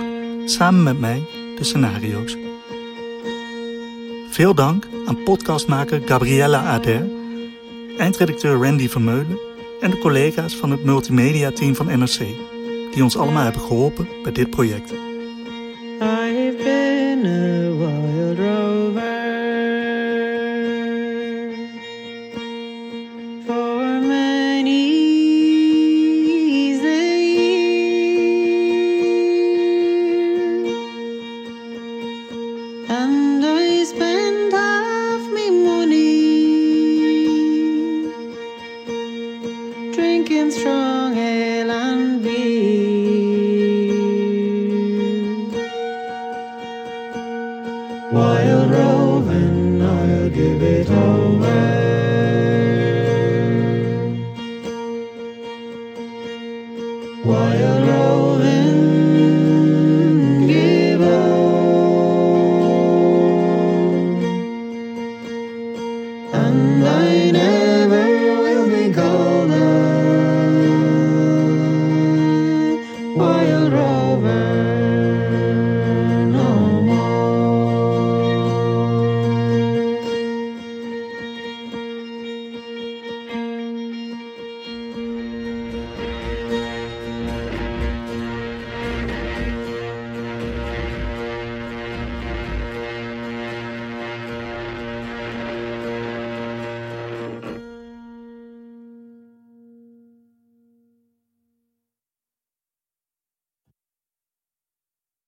samen 0.45 0.83
met 0.83 1.01
mij, 1.01 1.23
de 1.57 1.65
scenario's. 1.65 2.37
Veel 4.31 4.55
dank 4.55 4.87
aan 5.07 5.23
podcastmaker 5.23 6.03
Gabriella 6.05 6.63
Ader, 6.63 7.09
eindredacteur 7.99 8.63
Randy 8.63 8.89
Vermeulen 8.89 9.39
en 9.81 9.91
de 9.91 9.99
collega's 9.99 10.55
van 10.55 10.71
het 10.71 10.85
multimedia-team 10.85 11.75
van 11.75 11.99
NRC, 11.99 12.19
die 12.93 13.03
ons 13.03 13.17
allemaal 13.17 13.45
hebben 13.45 13.63
geholpen 13.63 14.09
bij 14.23 14.33
dit 14.33 14.51
project. 14.51 14.93
Strong. 40.51 40.77
from 40.77 40.96